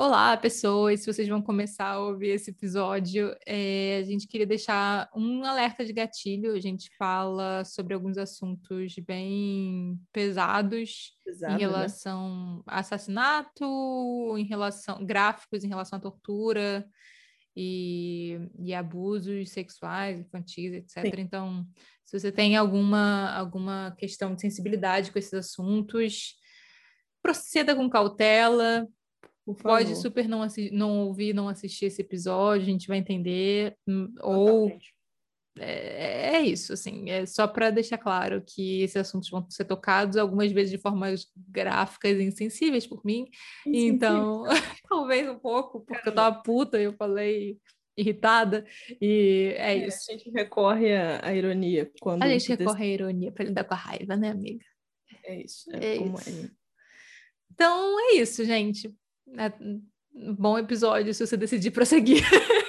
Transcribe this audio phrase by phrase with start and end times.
[0.00, 1.00] Olá, pessoas!
[1.00, 5.84] Se vocês vão começar a ouvir esse episódio, é, a gente queria deixar um alerta
[5.84, 6.54] de gatilho.
[6.54, 11.60] A gente fala sobre alguns assuntos bem pesados Pesado, em né?
[11.60, 12.62] relação né?
[12.68, 13.64] a assassinato,
[14.38, 16.88] em relação gráficos em relação à tortura
[17.56, 21.12] e, e abusos sexuais, infantis, etc.
[21.12, 21.22] Sim.
[21.22, 21.66] Então,
[22.04, 26.36] se você tem alguma, alguma questão de sensibilidade com esses assuntos,
[27.20, 28.86] proceda com cautela
[29.54, 33.74] Pode super não, não ouvir, não assistir esse episódio, a gente vai entender.
[33.86, 34.70] Hum, ou
[35.60, 40.16] é, é, isso, assim, é só para deixar claro que esses assuntos vão ser tocados
[40.16, 43.26] algumas vezes de formas gráficas e insensíveis por mim.
[43.66, 44.44] Então,
[44.88, 46.10] talvez um pouco, porque Caramba.
[46.10, 47.58] eu tava puta e eu falei
[47.96, 48.64] irritada,
[49.00, 50.08] e é, é, isso.
[50.08, 51.90] A gente recorre à, ironia.
[52.00, 54.64] Quando a gente recorre à ironia para lidar com a raiva, né, amiga?
[55.24, 55.68] É isso.
[55.72, 56.30] É, é isso.
[56.30, 56.50] É.
[57.52, 58.94] Então é isso, gente.
[59.36, 59.52] É
[60.14, 62.22] um bom episódio se você decidir prosseguir.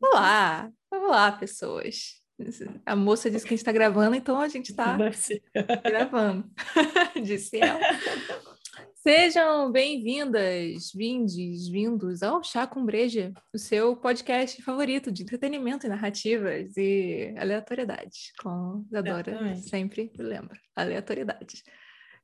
[0.00, 2.22] Olá, olá, pessoas.
[2.86, 4.96] A moça disse que a gente está gravando, então a gente está
[5.84, 6.48] gravando.
[7.22, 7.80] Disse ela.
[9.00, 15.88] Sejam bem-vindas, vindes, vindos ao Chá com Breja, o seu podcast favorito de entretenimento e
[15.88, 21.62] narrativas e aleatoriedade, com Isadora sempre lembra, aleatoriedade.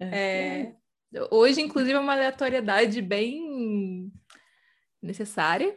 [0.00, 0.75] É,
[1.12, 1.28] é.
[1.31, 4.12] Hoje, inclusive, é uma aleatoriedade bem
[5.00, 5.77] necessária,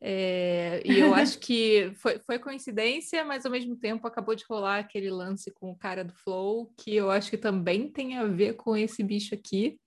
[0.00, 4.78] é, e eu acho que foi, foi, coincidência, mas ao mesmo tempo acabou de rolar
[4.78, 8.54] aquele lance com o cara do Flow, que eu acho que também tem a ver
[8.54, 9.80] com esse bicho aqui.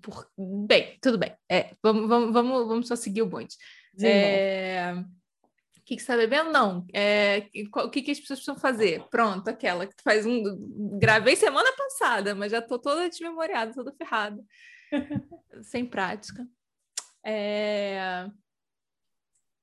[0.00, 0.30] Por...
[0.66, 1.34] Bem, tudo bem.
[1.50, 3.56] É, vamos, vamos, vamos, vamos só seguir o bonde.
[4.00, 4.94] É...
[4.94, 6.50] O que, que você está bebendo?
[6.50, 6.86] Não.
[6.94, 7.48] É...
[7.76, 9.04] O que, que as pessoas precisam fazer?
[9.10, 10.98] Pronto, aquela que faz um.
[10.98, 14.42] Gravei semana passada, mas já estou toda desmemoriada, toda ferrada.
[15.62, 16.46] Sem prática.
[17.24, 18.30] É...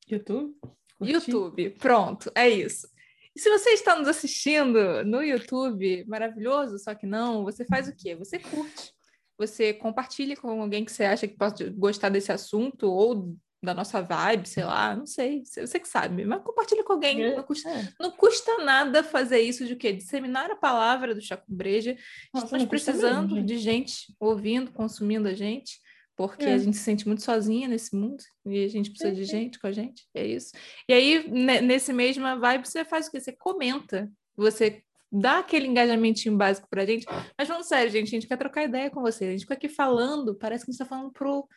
[0.07, 0.55] YouTube?
[1.01, 2.87] YouTube, pronto, é isso.
[3.35, 7.95] E se você está nos assistindo no YouTube, maravilhoso, só que não, você faz o
[7.95, 8.15] quê?
[8.15, 8.93] Você curte
[9.39, 13.33] você compartilha com alguém que você acha que pode gostar desse assunto ou
[13.63, 17.35] da nossa vibe, sei lá, não sei, você que sabe, mas compartilha com alguém, é,
[17.35, 17.93] não custa, é.
[17.99, 19.91] não custa nada fazer isso de quê?
[19.91, 21.97] Disseminar a palavra do Chaco Breja,
[22.33, 25.77] estamos precisando mesmo, de gente ouvindo, consumindo a gente,
[26.15, 26.53] porque é.
[26.53, 29.67] a gente se sente muito sozinha nesse mundo, e a gente precisa de gente com
[29.67, 30.53] a gente, é isso.
[30.87, 31.29] E aí,
[31.61, 33.19] nesse mesma vibe, você faz o quê?
[33.19, 37.05] Você comenta, você dá aquele engajamentinho básico pra gente.
[37.37, 39.29] Mas vamos sério, gente, a gente quer trocar ideia com vocês.
[39.29, 41.47] A gente fica aqui falando, parece que a gente tá falando pro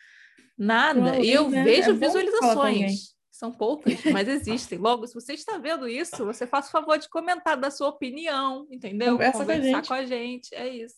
[0.57, 1.19] nada.
[1.19, 1.63] e eu né?
[1.63, 3.13] vejo é visualizações.
[3.31, 4.77] São poucas, mas existem.
[4.77, 8.67] Logo, se você está vendo isso, você faça o favor de comentar da sua opinião,
[8.71, 9.13] entendeu?
[9.13, 10.53] Conversa Conversar com a, com a gente.
[10.53, 10.95] É isso.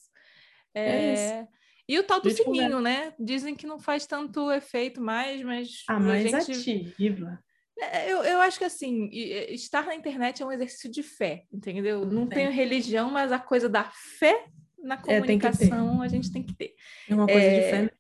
[0.73, 0.81] É...
[0.81, 1.55] é isso.
[1.88, 3.13] E o tal do sininho, né?
[3.19, 5.83] Dizem que não faz tanto efeito mais, mas.
[5.88, 6.51] Ah, mas gente...
[6.51, 7.39] ativa.
[7.78, 9.09] É, eu, eu acho que assim,
[9.50, 12.06] estar na internet é um exercício de fé, entendeu?
[12.06, 13.84] Não tenho religião, mas a coisa da
[14.19, 14.46] fé
[14.81, 16.74] na comunicação é, a gente tem que ter.
[17.09, 17.91] É uma coisa é, de fé.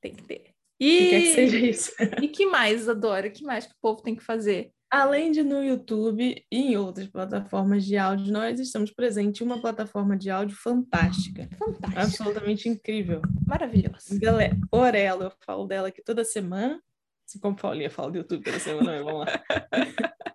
[0.00, 0.56] Tem que ter.
[0.78, 1.92] E que quer que seja isso.
[2.22, 3.30] e que mais, Adora?
[3.30, 4.72] que mais que o povo tem que fazer?
[4.90, 9.60] Além de no YouTube e em outras plataformas de áudio, nós estamos presentes em uma
[9.60, 11.48] plataforma de áudio fantástica.
[11.58, 12.00] Fantástica.
[12.00, 13.20] Absolutamente incrível.
[13.44, 14.18] Maravilhosa.
[14.18, 16.80] Galera, Orelo, eu falo dela aqui toda semana.
[17.26, 19.26] Assim como Paulinha fala do YouTube toda semana, vamos lá.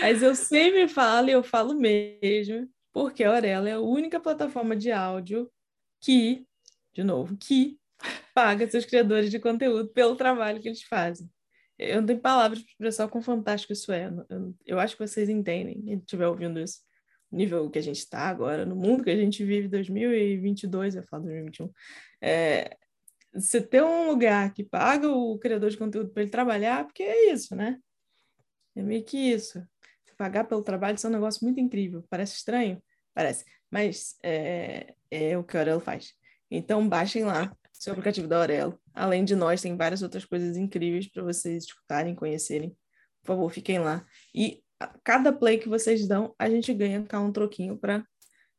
[0.00, 4.74] Mas eu sempre falo e eu falo mesmo, porque a Aurela é a única plataforma
[4.74, 5.50] de áudio
[6.00, 6.46] que,
[6.94, 7.78] de novo, que
[8.34, 11.28] paga seus criadores de conteúdo pelo trabalho que eles fazem.
[11.78, 14.10] Eu não tenho palavras para expressar quão fantástico isso é.
[14.28, 16.80] Eu, eu acho que vocês entendem, quem estiver ouvindo isso,
[17.30, 21.24] nível que a gente está agora, no mundo que a gente vive, 2022, eu falo
[21.24, 21.70] 2021,
[22.22, 22.76] é,
[23.32, 27.32] você ter um lugar que paga o criador de conteúdo para ele trabalhar, porque é
[27.32, 27.78] isso, né?
[28.74, 29.62] É meio que isso.
[30.16, 32.04] Pagar pelo trabalho isso é um negócio muito incrível.
[32.10, 32.82] Parece estranho?
[33.14, 33.44] Parece.
[33.70, 36.12] Mas é, é o que a Aurelo faz.
[36.50, 38.78] Então, baixem lá seu aplicativo da Aurelo.
[38.92, 42.76] Além de nós, tem várias outras coisas incríveis para vocês escutarem, conhecerem.
[43.22, 44.04] Por favor, fiquem lá.
[44.34, 44.62] E
[45.04, 48.04] cada play que vocês dão, a gente ganha cá um troquinho para,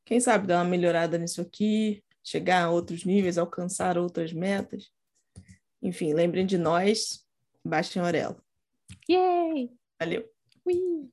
[0.06, 4.92] quem sabe, dar uma melhorada nisso aqui, chegar a outros níveis, alcançar outras metas.
[5.82, 7.26] Enfim, lembrem de nós,
[7.66, 8.40] baixem Orelo.
[9.10, 9.72] Yay!
[10.00, 10.30] Valeu!
[10.64, 11.10] Ui.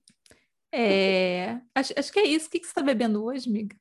[0.70, 2.48] É, acho, acho que é isso.
[2.48, 3.74] O que, que você está bebendo hoje, amiga?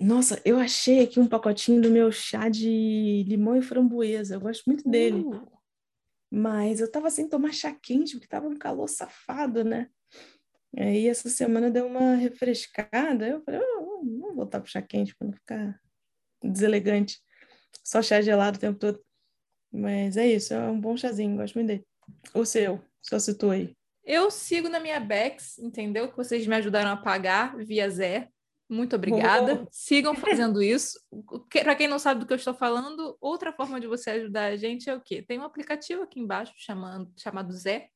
[0.00, 4.34] Nossa, eu achei aqui um pacotinho do meu chá de limão e framboesa.
[4.34, 5.20] Eu gosto muito dele.
[5.20, 5.46] Uh.
[6.30, 9.88] Mas eu tava sem tomar chá quente, porque tava um calor safado, né?
[10.76, 13.28] Aí essa semana deu uma refrescada.
[13.28, 15.80] Eu falei, oh, vamos voltar pro chá quente para não ficar
[16.42, 17.20] deselegante.
[17.84, 19.00] Só chá gelado o tempo todo.
[19.72, 21.86] Mas é isso, é um bom chazinho, gosto muito dele.
[22.34, 23.76] O seu, só citou aí.
[24.02, 26.08] Eu sigo na minha Bex, entendeu?
[26.08, 28.30] Que vocês me ajudaram a pagar via Zé.
[28.66, 29.66] Muito obrigada.
[29.70, 30.98] Sigam fazendo isso.
[31.50, 34.56] Para quem não sabe do que eu estou falando, outra forma de você ajudar a
[34.56, 35.22] gente é o quê?
[35.22, 37.88] Tem um aplicativo aqui embaixo chamando, chamado Zé.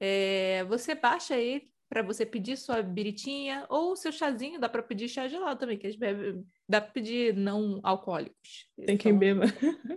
[0.00, 5.08] É, você baixa ele para você pedir sua biritinha ou seu chazinho, dá para pedir
[5.08, 8.66] chá gelado também, que eles bebem, dá para pedir não alcoólicos.
[8.84, 9.46] Tem quem então, beba.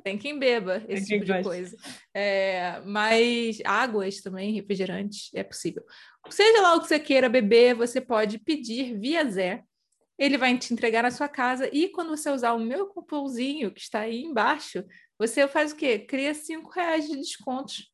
[0.01, 1.75] Tem quem beba esse tipo de coisa.
[2.13, 5.83] É, mas águas também, refrigerantes, é possível.
[6.29, 9.63] Seja lá o que você queira beber, você pode pedir via Zé.
[10.17, 13.81] Ele vai te entregar na sua casa e quando você usar o meu cupomzinho que
[13.81, 14.85] está aí embaixo,
[15.17, 15.99] você faz o quê?
[15.99, 17.91] Cria cinco reais de descontos,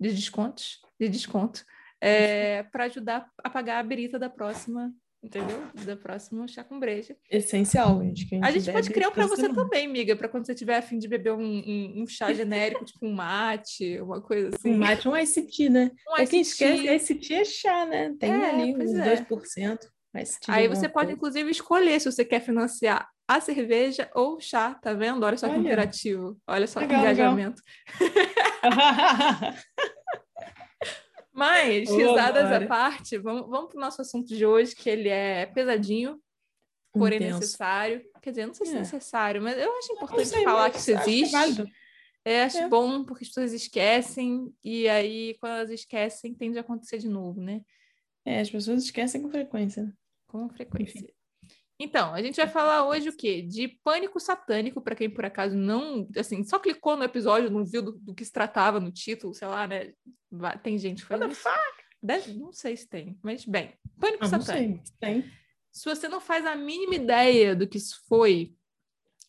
[0.00, 1.64] de descontos, de desconto
[2.00, 5.62] é, para ajudar a pagar a berita da próxima, entendeu?
[5.84, 7.16] Da próxima chá com breja.
[7.30, 8.26] Essencial, gente.
[8.34, 10.98] a gente, a gente pode criar para você também, amiga, para quando você tiver afim
[10.98, 14.74] de beber um, um, um chá genérico, tipo um mate, uma coisa assim.
[14.74, 15.90] Um mate, um ice tea, né?
[16.08, 18.14] Um é quem esquece, ice tea é chá, né?
[18.18, 19.16] Tem é, ali uns é.
[19.16, 19.78] 2%.
[20.48, 24.94] Aí você pode, inclusive, escolher se você quer financiar a cerveja ou o chá, tá
[24.94, 25.24] vendo?
[25.24, 26.38] Olha só que interativo.
[26.46, 27.62] Olha só legal, que engajamento.
[31.36, 35.44] Mas, risadas à parte, vamos, vamos para o nosso assunto de hoje, que ele é
[35.44, 36.18] pesadinho,
[36.90, 37.40] porém Intenso.
[37.40, 38.02] necessário.
[38.22, 40.78] Quer dizer, não sei se é, é necessário, mas eu acho importante sei, falar que
[40.78, 41.36] isso existe.
[41.36, 41.62] Acho
[42.24, 42.68] é, é acho é.
[42.68, 47.40] bom porque as pessoas esquecem, e aí, quando elas esquecem, tende a acontecer de novo,
[47.40, 47.60] né?
[48.24, 49.92] É, as pessoas esquecem com frequência.
[50.26, 50.98] Com frequência.
[50.98, 51.15] Enfim.
[51.78, 53.42] Então, a gente vai falar hoje o quê?
[53.42, 57.82] De pânico satânico, para quem por acaso não, assim, só clicou no episódio, não viu
[57.82, 59.92] do, do, que se tratava no título, sei lá, né?
[60.62, 61.20] Tem gente que faz
[62.02, 64.78] Deve, não sei se tem, mas bem, pânico ah, satânico.
[64.78, 65.32] Não sei, tem.
[65.70, 68.54] Se você não faz a mínima ideia do que isso foi,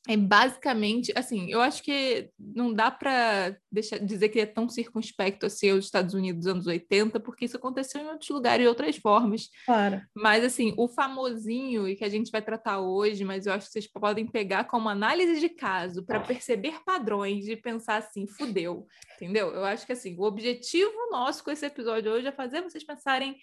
[0.07, 3.57] é basicamente, assim, eu acho que não dá para
[4.01, 8.01] dizer que é tão circunspecto assim os Estados Unidos dos anos 80, porque isso aconteceu
[8.01, 9.50] em outros lugares de outras formas.
[9.65, 10.01] Claro.
[10.15, 13.74] Mas, assim, o famosinho, e que a gente vai tratar hoje, mas eu acho que
[13.74, 19.50] vocês podem pegar como análise de caso para perceber padrões e pensar assim, fudeu, entendeu?
[19.54, 23.38] Eu acho que, assim, o objetivo nosso com esse episódio hoje é fazer vocês pensarem,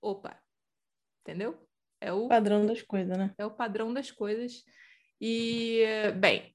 [0.00, 0.38] opa,
[1.20, 1.58] entendeu?
[2.00, 3.32] É o padrão das coisas, né?
[3.38, 4.64] É o padrão das coisas
[5.24, 5.84] e,
[6.16, 6.52] bem,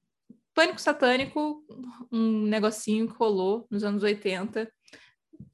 [0.52, 1.64] Pânico Satânico,
[2.12, 4.70] um negocinho que rolou nos anos 80.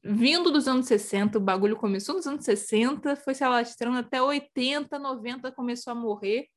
[0.03, 4.99] Vindo dos anos 60, o bagulho começou nos anos 60, foi se alastrando até 80,
[4.99, 6.49] 90, começou a morrer.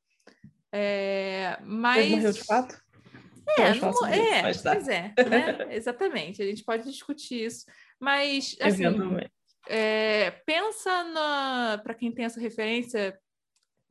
[0.72, 2.06] É, mas...
[2.06, 2.82] Ele morreu de fato?
[3.56, 5.54] É, não, é pois é, né?
[5.70, 7.66] exatamente, a gente pode discutir isso.
[8.00, 8.82] Mas, assim,
[9.68, 10.90] é, pensa
[11.84, 13.16] para quem tem essa referência,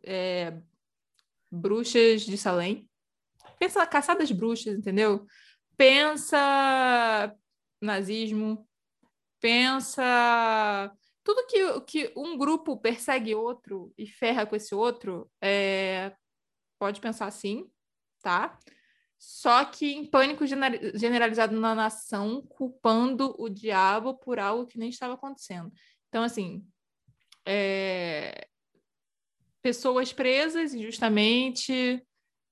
[0.03, 0.53] é,
[1.51, 2.87] bruxas de Salem.
[3.59, 5.25] Pensa na caçada das bruxas, entendeu?
[5.75, 7.35] Pensa
[7.81, 8.67] nazismo,
[9.39, 10.91] pensa
[11.23, 16.15] tudo que, que um grupo persegue outro e ferra com esse outro, é...
[16.79, 17.69] pode pensar assim,
[18.21, 18.57] tá?
[19.19, 25.15] Só que em pânico generalizado na nação, culpando o diabo por algo que nem estava
[25.15, 25.69] acontecendo.
[26.07, 26.65] Então, assim,
[27.45, 28.47] é
[29.67, 32.01] pessoas presas injustamente,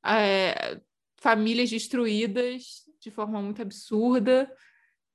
[0.05, 0.81] é,
[1.15, 4.51] famílias destruídas de forma muito absurda,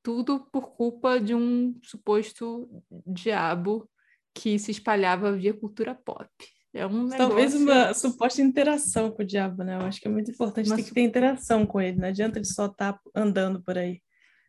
[0.03, 3.87] tudo por culpa de um suposto diabo
[4.35, 6.27] que se espalhava via cultura pop.
[6.73, 7.19] É um negócio...
[7.19, 9.77] Talvez uma suposta interação com o diabo, né?
[9.77, 11.99] Eu acho que é muito importante ter que ter interação com ele.
[11.99, 14.01] Não adianta ele só estar tá andando por aí.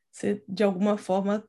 [0.09, 1.43] Você, de alguma forma,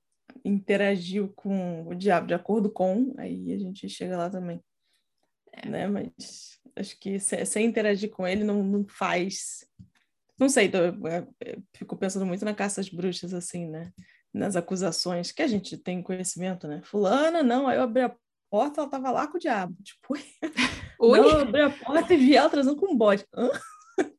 [0.44, 4.60] interagiu com o diabo, de acordo com, aí a gente chega lá também.
[5.52, 5.68] É.
[5.68, 5.86] Né?
[5.86, 9.66] Mas acho que sem, interagir com ele não, não faz.
[10.38, 13.68] Não sei, tô, eu, é, eu é, fico pensando muito na caça às bruxas, assim,
[13.68, 13.92] né?
[14.32, 16.80] Nas acusações que a gente tem conhecimento, né?
[16.82, 18.16] Fulana, não, aí eu abri a
[18.50, 19.76] porta, ela tava lá com o diabo.
[19.82, 20.14] Tipo,
[20.98, 21.20] Oi?
[21.20, 23.24] Não, eu abri a porta e vi ela trazendo com um bode.
[23.34, 23.50] Hã?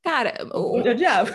[0.04, 1.32] Cara, o, o diabo.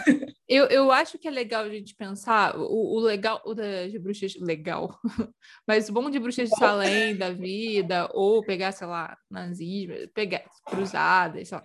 [0.48, 4.34] Eu, eu acho que é legal a gente pensar o, o legal o das bruxas
[4.36, 4.98] legal,
[5.66, 10.44] mas o bom de bruxas de Salém da vida ou pegar, sei lá, nazismo, pegar
[10.64, 11.64] cruzadas, sei lá.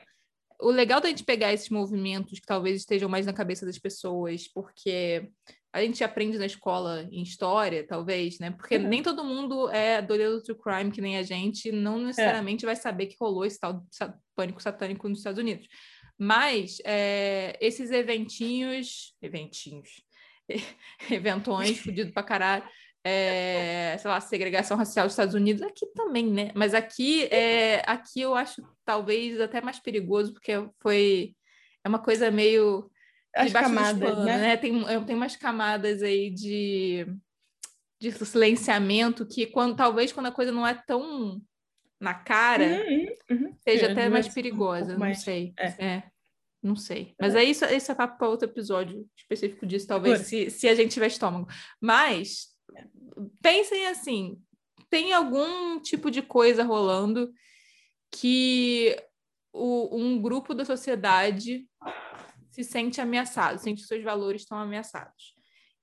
[0.61, 4.47] O legal da gente pegar esses movimentos que talvez estejam mais na cabeça das pessoas,
[4.47, 5.29] porque
[5.73, 8.51] a gente aprende na escola em história, talvez, né?
[8.51, 8.87] Porque uhum.
[8.87, 12.67] nem todo mundo é doido do crime que nem a gente, não necessariamente é.
[12.67, 13.83] vai saber que rolou esse tal
[14.35, 15.67] pânico satânico nos Estados Unidos.
[16.17, 20.03] Mas é, esses eventinhos, eventinhos,
[21.10, 22.63] eventões, fudido pra caralho.
[23.05, 26.51] É, sei lá, segregação racial dos Estados Unidos, aqui também, né?
[26.55, 31.36] Mas aqui, é, aqui eu acho talvez até mais perigoso, porque foi
[31.84, 32.89] é uma coisa meio
[33.36, 34.38] as camadas, né?
[34.38, 34.58] né?
[34.58, 37.05] Tem, tem umas camadas aí de,
[38.00, 41.41] de silenciamento que quando talvez quando a coisa não é tão
[42.03, 43.55] na cara, uhum, uhum.
[43.62, 45.53] seja é, até mais perigosa, um não sei.
[45.57, 45.86] É.
[45.86, 46.03] é.
[46.62, 47.15] não sei.
[47.19, 50.75] Mas é isso, isso é papo para outro episódio específico disso, talvez, se, se a
[50.75, 51.48] gente tiver estômago.
[51.79, 52.50] Mas
[53.41, 54.38] pensem assim:
[54.89, 57.31] tem algum tipo de coisa rolando
[58.12, 58.95] que
[59.53, 61.65] o, um grupo da sociedade
[62.51, 65.33] se sente ameaçado, sente que seus valores estão ameaçados.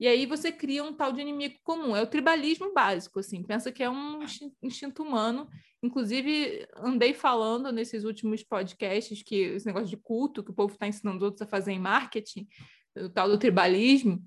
[0.01, 1.95] E aí você cria um tal de inimigo comum.
[1.95, 3.43] É o tribalismo básico, assim.
[3.43, 4.21] Pensa que é um
[4.63, 5.47] instinto humano.
[5.83, 10.87] Inclusive, andei falando nesses últimos podcasts que esse negócio de culto que o povo está
[10.87, 12.49] ensinando os outros a fazer em marketing,
[12.97, 14.25] o tal do tribalismo,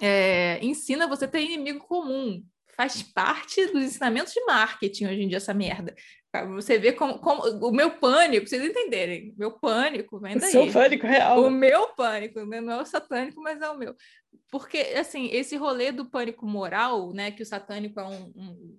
[0.00, 2.40] é, ensina você a ter inimigo comum.
[2.76, 5.94] Faz parte dos ensinamentos de marketing hoje em dia, essa merda.
[6.54, 10.48] Você vê como, como o meu pânico, vocês entenderem, meu pânico vem daí.
[10.48, 11.44] O seu pânico real.
[11.44, 12.60] O meu pânico, né?
[12.62, 13.94] não é o satânico, mas é o meu.
[14.52, 18.78] Porque, assim, esse rolê do pânico moral, né, que o satânico é um, um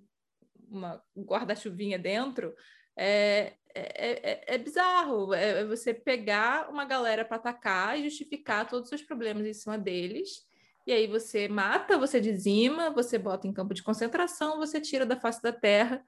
[0.70, 2.52] uma guarda-chuvinha dentro,
[2.96, 5.34] é, é, é, é bizarro.
[5.34, 9.52] É, é você pegar uma galera para atacar e justificar todos os seus problemas em
[9.52, 10.46] cima deles
[10.86, 15.18] e aí você mata, você dizima, você bota em campo de concentração, você tira da
[15.18, 16.04] face da terra,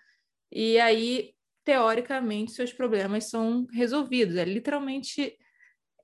[0.52, 4.36] e aí, teoricamente, seus problemas são resolvidos.
[4.36, 5.36] É literalmente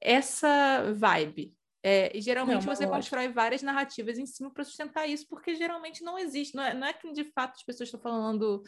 [0.01, 1.55] essa vibe.
[1.83, 2.95] É, e geralmente não, você lógico.
[2.95, 6.55] constrói várias narrativas em cima para sustentar isso, porque geralmente não existe.
[6.55, 8.63] Não é, não é que de fato as pessoas estão falando.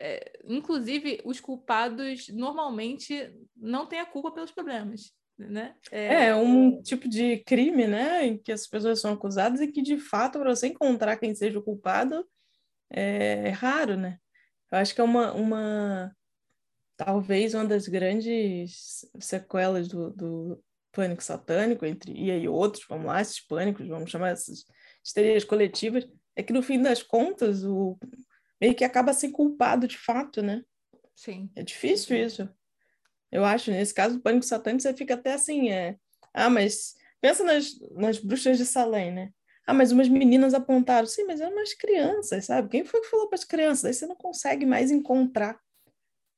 [0.00, 5.74] É, inclusive, os culpados normalmente não têm a culpa pelos problemas né?
[5.90, 6.26] É...
[6.26, 6.36] é...
[6.36, 10.38] um tipo de crime, né, em que as pessoas são acusadas e que, de fato,
[10.38, 12.26] para você encontrar quem seja o culpado,
[12.90, 14.18] é, raro, né?
[14.70, 16.16] Eu acho que é uma, uma
[16.96, 20.63] talvez uma das grandes sequelas do, do
[20.94, 24.64] pânico satânico, entre e aí outros, vamos lá, esses pânicos, vamos chamar essas
[25.04, 27.98] histerias coletivas, é que no fim das contas o
[28.60, 30.62] meio que acaba sendo culpado de fato, né?
[31.14, 31.50] Sim.
[31.54, 32.48] É difícil isso.
[33.30, 35.96] Eu acho, nesse caso do pânico satânico, você fica até assim, é...
[36.32, 39.30] Ah, mas pensa nas, nas bruxas de Salem, né?
[39.66, 41.06] Ah, mas umas meninas apontaram.
[41.06, 42.68] Sim, mas eram umas crianças, sabe?
[42.68, 43.84] Quem foi que falou para as crianças?
[43.84, 45.58] Aí você não consegue mais encontrar.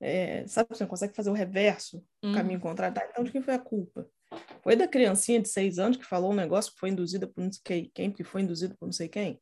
[0.01, 2.33] É, sabe, você não consegue fazer o reverso, o hum.
[2.35, 2.95] caminho contrário.
[2.95, 4.09] Tá, então, de quem foi a culpa?
[4.63, 7.51] Foi da criancinha de seis anos que falou um negócio que foi induzida por não
[7.53, 9.41] sei quem, que foi induzida por não sei quem?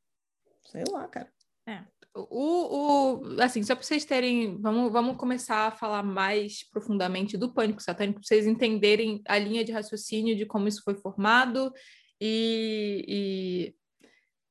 [0.66, 1.32] Sei lá, cara.
[1.66, 1.82] É.
[2.14, 7.52] O, o, assim, só para vocês terem, vamos, vamos começar a falar mais profundamente do
[7.52, 11.72] pânico satânico, para vocês entenderem a linha de raciocínio de como isso foi formado
[12.20, 13.74] e,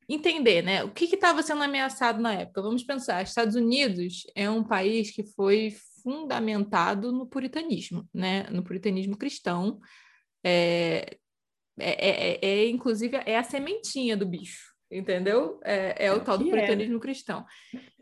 [0.10, 0.84] e entender, né?
[0.84, 2.62] O que estava sendo ameaçado na época?
[2.62, 5.74] Vamos pensar, Estados Unidos é um país que foi
[6.04, 8.44] fundamentado no puritanismo, né?
[8.50, 9.80] No puritanismo cristão.
[10.44, 11.18] É,
[11.80, 15.60] é, é, é inclusive, é a sementinha do bicho entendeu?
[15.64, 16.50] É, é o tal do é.
[16.50, 17.46] puritanismo cristão.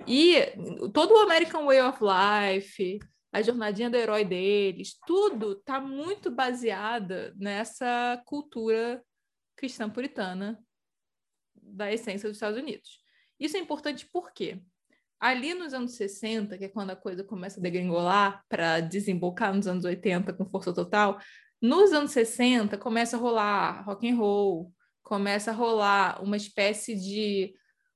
[0.05, 0.35] E
[0.93, 2.99] todo o American Way of Life,
[3.31, 9.01] a jornadinha do herói deles, tudo está muito baseada nessa cultura
[9.55, 10.59] cristã puritana
[11.55, 12.99] da essência dos Estados Unidos.
[13.39, 14.61] Isso é importante porque
[15.19, 19.67] ali nos anos 60, que é quando a coisa começa a degringolar para desembocar nos
[19.67, 21.19] anos 80 com força total,
[21.61, 27.53] nos anos 60 começa a rolar rock and roll, começa a rolar uma espécie de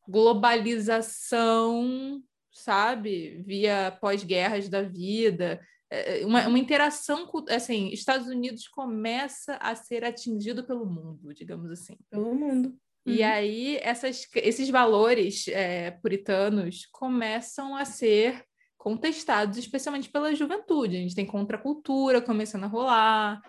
[0.08, 9.56] globalização, sabe, via pós-guerras da vida, é, é, uma, uma interação, assim, Estados Unidos começa
[9.56, 11.98] a ser atingido pelo mundo, digamos assim.
[12.10, 12.76] Pelo mundo.
[13.06, 13.28] E uhum.
[13.28, 18.44] aí essas, esses valores é, puritanos começam a ser
[18.86, 20.96] contestados, especialmente pela juventude.
[20.96, 23.42] A gente tem contracultura começando a rolar,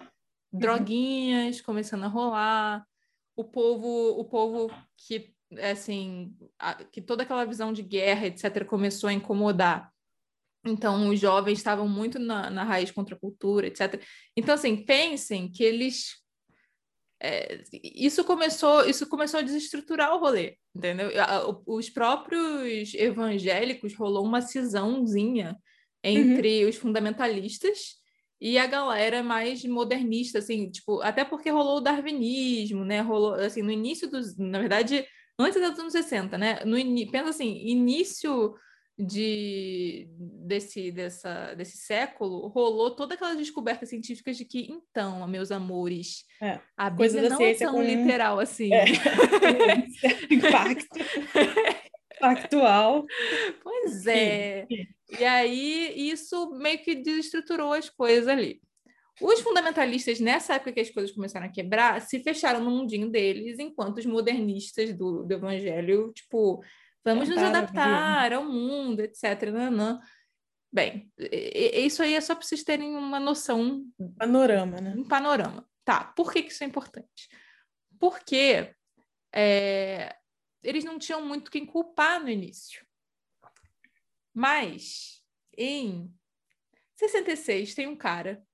[0.50, 0.58] uhum.
[0.58, 2.86] droguinhas começando a rolar,
[3.36, 9.10] o povo, o povo que assim, a, que toda aquela visão de guerra, etc, começou
[9.10, 9.92] a incomodar.
[10.64, 14.02] Então, os jovens estavam muito na, na raiz contra a cultura, etc.
[14.34, 16.14] Então, assim, pensem que eles
[17.20, 21.10] é, isso começou isso começou a desestruturar o rolê, entendeu?
[21.66, 25.56] Os próprios evangélicos rolou uma cisãozinha
[26.04, 26.70] entre uhum.
[26.70, 27.96] os fundamentalistas
[28.40, 33.00] e a galera mais modernista, assim, tipo, até porque rolou o darwinismo, né?
[33.00, 35.06] Rolou, assim, no início dos, na verdade,
[35.38, 36.60] antes dos anos 60, né?
[36.64, 36.76] No
[37.10, 38.54] pensa assim, início
[38.98, 46.24] de desse, dessa, desse século, rolou todas aquelas descobertas científicas de que, então, meus amores,
[46.40, 47.82] é, a Bíblia não é tão com...
[47.82, 48.72] literal assim.
[48.72, 48.84] É,
[50.32, 50.98] impacto
[52.18, 53.04] factual.
[53.62, 54.66] Pois é.
[55.18, 58.60] E aí, isso meio que desestruturou as coisas ali.
[59.20, 63.58] Os fundamentalistas, nessa época que as coisas começaram a quebrar, se fecharam no mundinho deles,
[63.58, 66.62] enquanto os modernistas do, do evangelho, tipo,
[67.06, 69.50] vamos nos adaptar ao mundo, etc.
[69.52, 70.00] Nanã.
[70.72, 73.86] Bem, isso aí é só para vocês terem uma noção.
[74.18, 74.94] Panorama, né?
[74.96, 75.66] Um panorama.
[75.84, 77.28] Tá, por que, que isso é importante?
[77.98, 78.74] Porque
[79.32, 80.16] é,
[80.62, 82.84] eles não tinham muito quem culpar no início.
[84.34, 85.22] Mas,
[85.56, 86.12] em
[86.96, 88.44] 66, tem um cara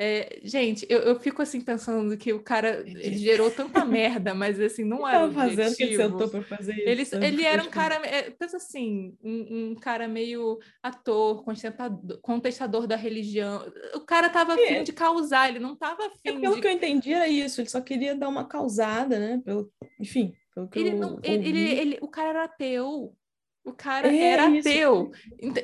[0.00, 4.84] é, gente, eu, eu fico assim pensando que o cara gerou tanta merda, mas assim,
[4.84, 7.16] não era o fazendo que ele sentou para fazer isso.
[7.16, 11.44] Ele, ele era um cara, é, pensa assim, um, um, cara meio ator,
[12.22, 13.66] contestador da religião.
[13.96, 14.82] O cara tava afim é.
[14.84, 16.60] de causar, ele não tava afim é, pelo de...
[16.60, 19.42] que eu entendi era isso, ele só queria dar uma causada, né?
[19.44, 23.12] Pelo, enfim, pelo que ele eu não, ele, ele, ele, o cara era ateu.
[23.68, 24.68] O cara é era isso.
[24.68, 25.12] ateu.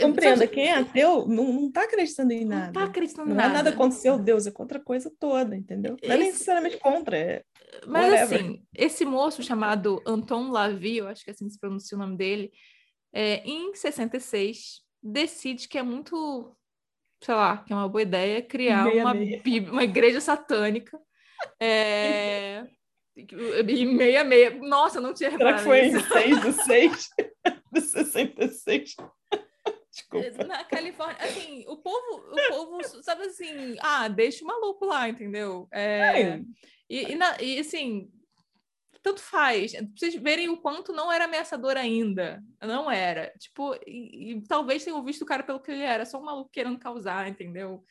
[0.00, 2.66] Compreenda, quem é ateu não, não tá acreditando em nada.
[2.66, 3.48] Não tá acreditando em nada.
[3.48, 5.96] Não é nada contra seu Deus, é contra a coisa toda, entendeu?
[6.02, 7.42] Não é necessariamente contra, é
[7.86, 8.40] Mas whatever.
[8.40, 12.52] assim, esse moço chamado Anton Lavie, eu acho que assim se pronuncia o nome dele,
[13.12, 16.56] é, em 66, decide que é muito,
[17.22, 19.42] sei lá, que é uma boa ideia criar meia, uma, meia.
[19.70, 20.98] uma igreja satânica.
[21.60, 22.66] É...
[23.16, 24.50] E meia, meia.
[24.58, 27.08] Nossa, não tinha Será que foi em 6 do 6?
[27.80, 28.96] de 66.
[29.90, 30.44] Desculpa.
[30.44, 35.68] Na Califórnia, assim, o povo, o povo, sabe assim, ah, deixa o maluco lá, entendeu?
[35.70, 36.42] É, é.
[36.90, 38.10] E, e, na, e, assim,
[39.00, 39.72] tanto faz.
[39.72, 42.42] Pra vocês verem o quanto não era ameaçador ainda.
[42.60, 43.32] Não era.
[43.38, 46.50] Tipo, e, e, talvez tenham visto o cara pelo que ele era, só um maluco
[46.50, 47.84] querendo causar, entendeu?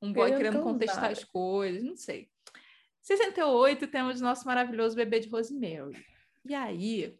[0.00, 2.30] Um boy querendo, querendo contestar as coisas, não sei.
[3.02, 5.96] 68 temos nosso maravilhoso bebê de Rosemary.
[6.48, 7.18] E aí,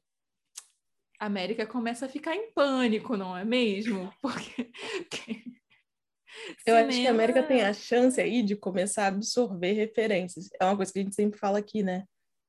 [1.21, 4.11] a América começa a ficar em pânico, não é mesmo?
[4.23, 4.73] Porque.
[6.65, 6.89] Eu Cinema...
[6.89, 10.49] acho que a América tem a chance aí de começar a absorver referências.
[10.59, 12.05] É uma coisa que a gente sempre fala aqui, né?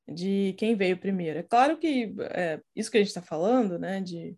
[0.08, 1.40] De quem veio primeiro.
[1.40, 4.00] É claro que é, isso que a gente está falando, né?
[4.00, 4.38] De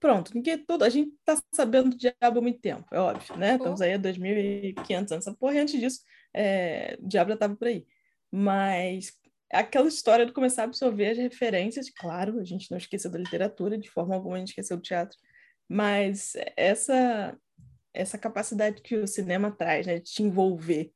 [0.00, 3.56] pronto, ninguém todo a gente está sabendo do diabo há muito tempo, é óbvio, né?
[3.56, 5.12] Estamos aí há 2.500 anos.
[5.12, 6.00] Essa porra, antes disso,
[6.34, 7.86] é, o diabo já estava por aí.
[8.30, 9.12] Mas
[9.50, 13.78] aquela história de começar a absorver as referências, claro, a gente não esqueceu da literatura,
[13.78, 15.16] de forma alguma a gente esqueceu do teatro,
[15.68, 17.36] mas essa
[17.92, 20.92] essa capacidade que o cinema traz, né, de te envolver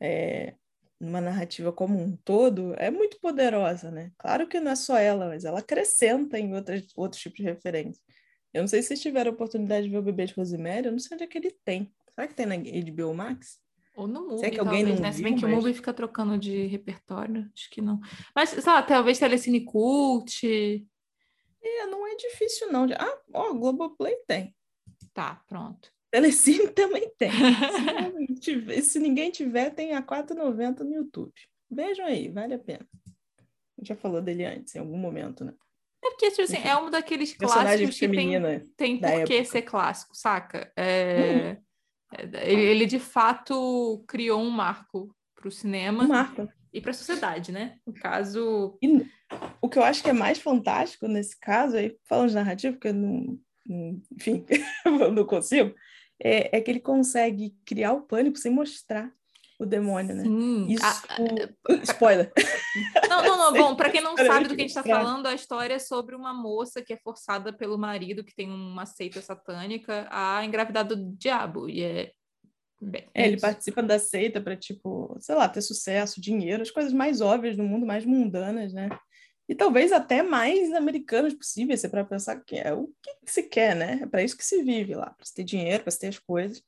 [0.00, 0.54] é,
[0.98, 4.10] numa narrativa como um todo, é muito poderosa, né?
[4.18, 8.02] Claro que não é só ela, mas ela acrescenta em outras, outros tipos de referências.
[8.52, 10.92] Eu não sei se vocês tiveram a oportunidade de ver o Bebê de Rosemary, eu
[10.92, 11.92] não sei onde é que ele tem.
[12.14, 13.60] Será que tem na HBO Max?
[13.98, 15.12] Ou no Mubi, é que alguém talvez, não né?
[15.12, 15.52] Se bem que mas...
[15.52, 17.98] o Mubi fica trocando de repertório, acho que não.
[18.32, 20.46] Mas, sei lá, talvez Telecine Cult.
[21.60, 22.86] É, não é difícil, não.
[22.96, 24.54] Ah, ó, Globoplay tem.
[25.12, 25.92] Tá, pronto.
[26.12, 27.28] Telecine também tem.
[28.28, 31.32] se, tiver, se, ninguém tiver, tem a R$ 4,90 no YouTube.
[31.68, 32.86] Vejam aí, vale a pena.
[33.04, 35.54] A gente já falou dele antes, em algum momento, né?
[36.04, 38.40] É porque, tipo assim, é um daqueles clássicos que tem,
[38.76, 40.72] tem por que ser clássico, saca?
[40.76, 41.56] É...
[41.58, 41.67] Hum.
[42.16, 46.48] Ele, ele de fato criou um marco para o cinema um marco.
[46.72, 47.78] e para a sociedade, né?
[47.86, 48.78] No caso.
[48.82, 49.06] E
[49.60, 52.88] o que eu acho que é mais fantástico nesse caso, aí falando de narrativa, porque
[52.88, 53.38] eu não,
[54.12, 54.44] enfim,
[54.86, 55.74] eu não consigo,
[56.22, 59.12] é, é que ele consegue criar o pânico sem mostrar
[59.58, 60.22] o demônio, né?
[60.22, 60.66] Sim.
[60.68, 60.84] Isso.
[61.82, 62.32] Spoiler.
[63.08, 63.52] Não, não, não.
[63.52, 66.14] Bom, para quem não sabe do que a gente está falando, a história é sobre
[66.14, 70.94] uma moça que é forçada pelo marido, que tem uma seita satânica, a engravidar do
[71.16, 71.68] diabo.
[71.68, 72.12] E é.
[72.80, 76.92] Bem, é, ele participa da seita para, tipo, sei lá, ter sucesso, dinheiro, as coisas
[76.92, 78.88] mais óbvias no mundo, mais mundanas, né?
[79.48, 83.32] E talvez até mais americanas possíveis, se é para pensar que é o que, que
[83.32, 84.00] se quer, né?
[84.02, 86.18] É para isso que se vive lá, para se ter dinheiro, para se ter as
[86.18, 86.62] coisas,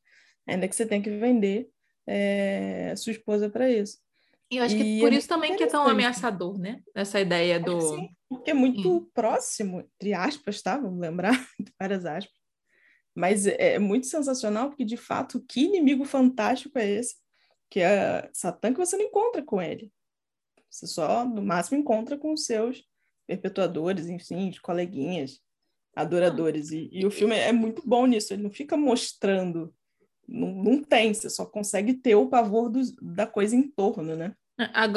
[0.48, 1.70] ainda que você tem que vender
[2.06, 3.98] é, sua esposa para isso.
[4.50, 6.82] E eu acho que e por é isso também que é tão ameaçador, né?
[6.94, 7.80] Essa ideia do.
[7.80, 9.08] Sim, porque é muito hum.
[9.14, 10.76] próximo, entre aspas, tá?
[10.76, 11.32] Vamos lembrar,
[11.80, 12.34] várias aspas.
[13.14, 17.16] Mas é, é muito sensacional, porque de fato, que inimigo fantástico é esse?
[17.70, 19.92] Que é Satã que você não encontra com ele.
[20.68, 22.84] Você só, no máximo, encontra com os seus
[23.26, 25.40] perpetuadores, enfim, de coleguinhas,
[25.94, 26.72] adoradores.
[26.72, 29.72] E, e o filme é muito bom nisso, ele não fica mostrando
[30.30, 34.34] não, não tem, você só consegue ter o pavor do, da coisa em torno, né?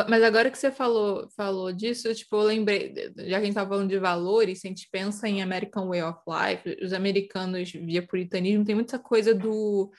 [0.09, 3.69] Mas agora que você falou, falou disso, tipo, eu lembrei, já que a gente estava
[3.69, 8.05] falando de valores, se a gente pensa em American Way of Life, os americanos via
[8.05, 9.91] puritanismo tem muita coisa do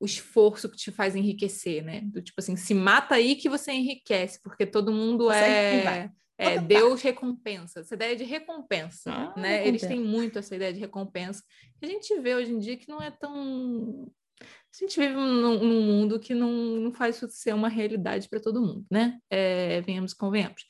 [0.00, 2.00] o esforço que te faz enriquecer, né?
[2.04, 6.58] Do tipo assim, se mata aí que você enriquece, porque todo mundo você é, é
[6.58, 9.58] Deus recompensa, essa ideia de recompensa, ah, né?
[9.58, 9.68] Recompensa.
[9.68, 11.42] Eles têm muito essa ideia de recompensa.
[11.78, 14.10] Que a gente vê hoje em dia que não é tão
[14.74, 18.40] a gente vive num, num mundo que não, não faz isso ser uma realidade para
[18.40, 19.18] todo mundo, né?
[19.30, 20.64] É, venhamos, convenhamos.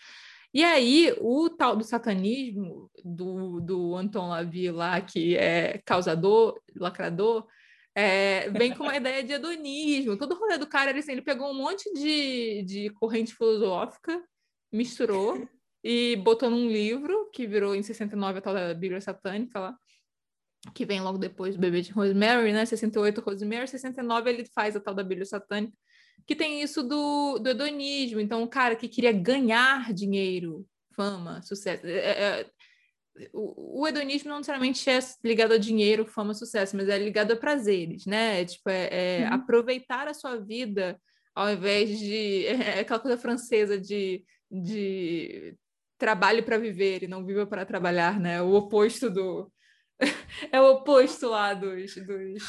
[0.52, 7.46] E aí, o tal do satanismo, do, do Anton Lavie lá, que é causador, lacrador,
[7.94, 10.16] é, vem com uma ideia de hedonismo.
[10.16, 14.22] Todo o rolê do cara, ele, assim, ele pegou um monte de, de corrente filosófica,
[14.70, 15.48] misturou
[15.82, 19.76] e botou num livro, que virou em 69 a tal da Bíblia Satânica lá,
[20.72, 22.64] que vem logo depois do bebê de Rosemary, né?
[22.64, 25.76] 68 Rosemary, 69 ele faz a tal da Bíblia Satânica,
[26.26, 28.20] que tem isso do, do hedonismo.
[28.20, 31.86] Então, o cara que queria ganhar dinheiro, fama, sucesso.
[31.86, 32.46] É, é,
[33.32, 37.36] o, o, hedonismo não necessariamente é ligado a dinheiro, fama, sucesso, mas é ligado a
[37.36, 38.40] prazeres, né?
[38.40, 39.34] É, tipo, é, é uhum.
[39.34, 40.98] aproveitar a sua vida
[41.34, 42.46] ao invés de.
[42.76, 45.54] É aquela coisa francesa de, de
[45.98, 48.40] trabalhe para viver e não viva para trabalhar, né?
[48.42, 49.52] O oposto do,
[50.52, 52.42] é o oposto lá dos, dos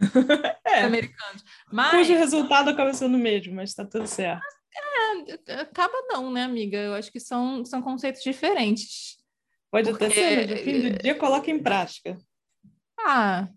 [0.66, 0.82] é.
[0.82, 1.44] americanos.
[1.70, 1.90] Mas...
[1.90, 4.42] Cujo resultado acaba sendo o mesmo, mas está tudo certo.
[5.46, 6.78] É, acaba não, né, amiga?
[6.78, 9.18] Eu acho que são, são conceitos diferentes.
[9.70, 10.04] Pode porque...
[10.04, 12.18] até ser, mas no fim do dia coloca em prática.
[12.98, 13.48] Ah,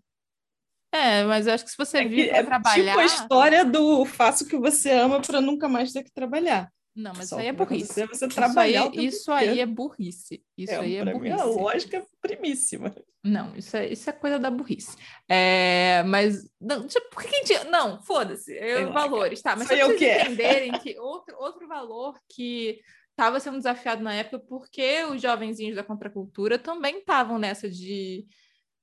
[0.94, 2.84] é, mas eu acho que se você é vir para é trabalhar...
[2.84, 6.70] tipo a história do faço o que você ama para nunca mais ter que trabalhar.
[6.94, 8.06] Não, mas Só isso aí é burrice.
[8.06, 10.44] Você trabalhar isso aí, isso aí é burrice.
[10.56, 11.34] Isso é, aí é burrice.
[11.34, 12.94] Mim, a lógica é primíssima.
[13.22, 14.96] Não, isso é, isso é coisa da burrice.
[15.28, 17.64] É, mas, não, tipo, por que a gente...
[17.68, 18.54] Não, foda-se,
[18.92, 19.56] valores, tá?
[19.56, 22.78] Mas só vocês entenderem que outro, outro valor que
[23.10, 28.24] estava sendo desafiado na época, porque os jovenzinhos da contracultura também estavam nessa de...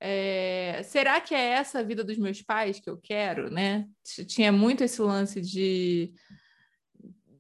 [0.04, 3.88] É, será que é essa a vida dos meus pais que eu quero, né?
[4.28, 6.12] Tinha muito esse lance de...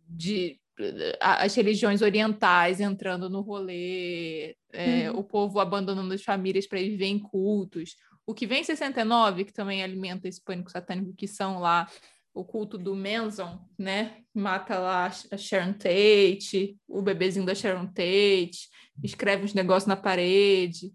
[0.07, 0.60] de
[1.19, 5.19] as religiões orientais entrando no rolê, é, uhum.
[5.19, 7.95] o povo abandonando as famílias para viver em cultos.
[8.25, 11.87] O que vem em 69, que também alimenta esse pânico satânico, que são lá
[12.33, 14.17] o culto do Manson, né?
[14.33, 18.69] Mata lá a Sharon Tate, o bebezinho da Sharon Tate,
[19.03, 20.93] escreve uns negócios na parede,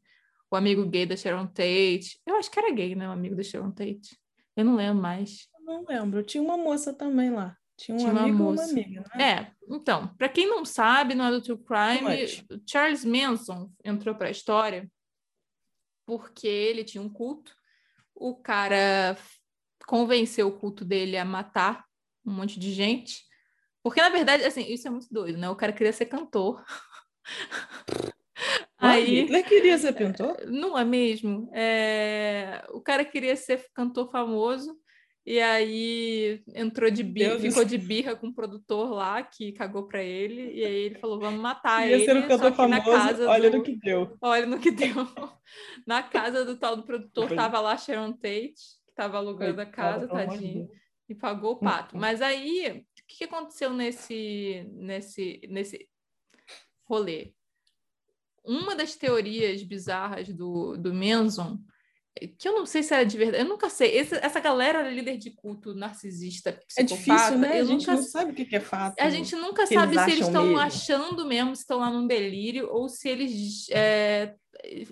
[0.51, 2.21] o amigo gay da Sharon Tate.
[2.27, 3.09] Eu acho que era gay, né?
[3.09, 4.19] O amigo da Sharon Tate.
[4.57, 5.49] Eu não lembro mais.
[5.59, 6.23] Eu não lembro.
[6.23, 7.57] Tinha uma moça também lá.
[7.77, 9.23] Tinha um Tinha amigo uma, uma amiga, né?
[9.23, 14.29] É, então, para quem não sabe, no é do True Crime, Charles Manson entrou para
[14.29, 14.91] a história
[16.07, 17.55] porque ele tinha um culto.
[18.15, 19.17] O cara
[19.87, 21.85] convenceu o culto dele a matar
[22.25, 23.25] um monte de gente.
[23.83, 25.51] Porque, na verdade, assim, isso é muito doido, né?
[25.51, 26.65] O cara queria ser cantor.
[28.79, 30.37] Aí, Hitler queria ser cantor?
[30.47, 31.51] Não é mesmo?
[31.55, 32.65] É...
[32.71, 34.79] O cara queria ser cantor famoso
[35.27, 40.01] e aí entrou de birra, ficou de birra com o produtor lá que cagou para
[40.01, 40.53] ele.
[40.55, 42.05] E aí ele falou: vamos matar Ia ele.
[42.05, 43.57] Ser um cantor famoso, casa olha do...
[43.57, 44.17] no que deu.
[44.21, 44.95] Olha no que deu.
[45.85, 48.55] na casa do tal do produtor tava lá Sharon Tate,
[48.87, 50.69] que tava alugando a casa, tadinho,
[51.09, 51.97] e pagou o pato.
[51.97, 52.01] Uhum.
[52.01, 55.89] Mas aí, o que aconteceu nesse, nesse, nesse
[56.85, 57.33] rolê?
[58.45, 61.59] Uma das teorias bizarras do, do Manson
[62.39, 63.97] que eu não sei se era de verdade, eu nunca sei.
[63.97, 66.81] Esse, essa galera era líder de culto narcisista, psicopata.
[66.81, 67.53] É difícil, né?
[67.61, 69.01] A gente nunca, não sabe o que é fato.
[69.01, 70.61] A gente nunca sabe se eles estão mesmo.
[70.61, 74.35] achando mesmo, se estão lá num delírio, ou se eles é,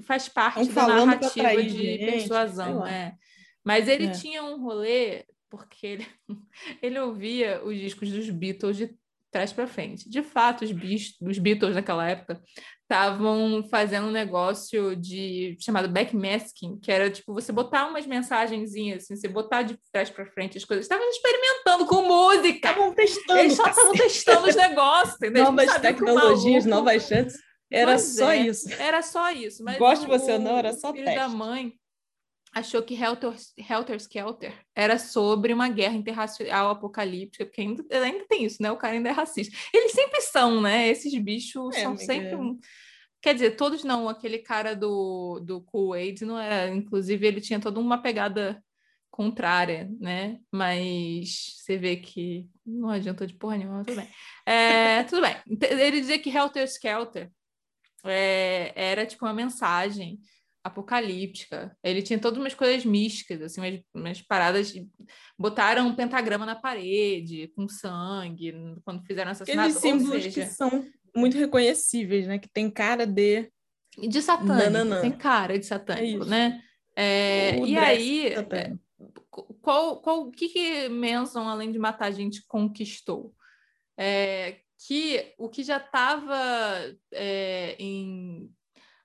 [0.03, 2.87] faz parte da narrativa de gente, persuasão.
[2.87, 3.15] É.
[3.65, 4.11] Mas ele é.
[4.11, 6.07] tinha um rolê, porque ele,
[6.83, 8.95] ele ouvia os discos dos Beatles de
[9.35, 10.09] trás para frente.
[10.09, 10.71] De fato, os,
[11.21, 12.41] os Beatles naquela época
[12.83, 19.17] estavam fazendo um negócio de chamado backmasking, que era tipo você botar umas mensagenzinhas, assim,
[19.17, 20.85] você botar de trás para frente as coisas.
[20.85, 22.69] Estavam experimentando com música.
[22.69, 23.41] Estavam testando.
[23.41, 25.45] Eles só estavam testando os negócios, entendeu?
[25.47, 27.41] Novas tecnologias, novas chances.
[27.73, 28.73] Era pois só é, isso.
[28.81, 29.65] Era só isso.
[29.65, 31.19] Mas Gosto de você ou não, era só filho teste.
[31.19, 31.73] da mãe
[32.55, 38.45] achou que Helter, Helter Skelter era sobre uma guerra interracial apocalíptica, porque ainda, ainda tem
[38.45, 38.71] isso, né?
[38.71, 39.57] O cara ainda é racista.
[39.73, 40.89] Eles sempre são, né?
[40.89, 42.05] Esses bichos é, são amiga.
[42.05, 42.59] sempre um...
[43.21, 44.09] Quer dizer, todos não.
[44.09, 46.73] Aquele cara do, do Kool-Aid não era...
[46.73, 48.63] Inclusive, ele tinha toda uma pegada
[49.11, 50.39] contrária, né?
[50.51, 54.09] Mas você vê que não adianta de porra nenhuma, tudo bem.
[54.47, 55.37] É, tudo bem.
[55.79, 57.31] Ele dizia que Helter Skelter
[58.05, 60.21] é, era tipo uma mensagem
[60.65, 61.77] apocalíptica.
[61.85, 64.73] Ele tinha todas umas coisas místicas, assim, umas, umas paradas.
[64.73, 64.89] De...
[65.39, 69.69] Botaram um pentagrama na parede, com sangue, quando fizeram assassinato.
[69.69, 70.41] Aqueles símbolos seja...
[70.41, 72.39] que são muito reconhecíveis, né?
[72.39, 73.51] Que tem cara de.
[73.97, 76.63] De satânico, tem cara de satânico, é né?
[76.97, 78.73] É, e aí, é,
[79.61, 83.33] qual, qual, o que, que Manson, além de matar a gente, conquistou?
[83.97, 86.37] É, que o que já estava
[87.13, 88.51] é, em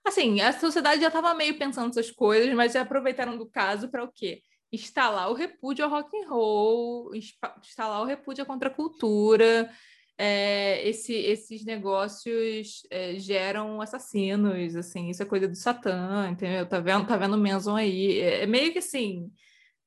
[0.09, 4.03] Assim, a sociedade já estava meio pensando essas coisas, mas já aproveitaram do caso para
[4.03, 4.41] o quê?
[4.71, 9.71] Instalar o repúdio ao rock and roll, instalar o repúdio à contracultura.
[10.17, 16.67] É, esse, esses negócios é, geram assassinos, assim, isso é coisa do Satã, entendeu?
[16.67, 18.19] Tá vendo, tá vendo o Manson aí?
[18.19, 19.31] É, é meio que assim,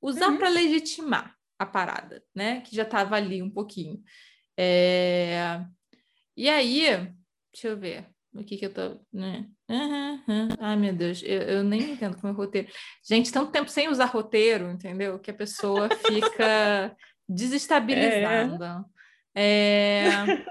[0.01, 0.39] usar uhum.
[0.39, 2.61] para legitimar a parada, né?
[2.61, 4.01] Que já estava ali um pouquinho.
[4.57, 5.65] É...
[6.37, 7.13] E aí,
[7.53, 9.49] deixa eu ver o que que eu tô, né?
[9.73, 10.49] Uhum, uhum.
[10.61, 12.69] Ai, meu Deus, eu, eu nem entendo como é roteiro.
[13.03, 15.19] Gente, tanto tempo sem usar roteiro, entendeu?
[15.19, 16.95] Que a pessoa fica
[17.27, 18.85] desestabilizada.
[19.35, 20.05] É...
[20.05, 20.47] É...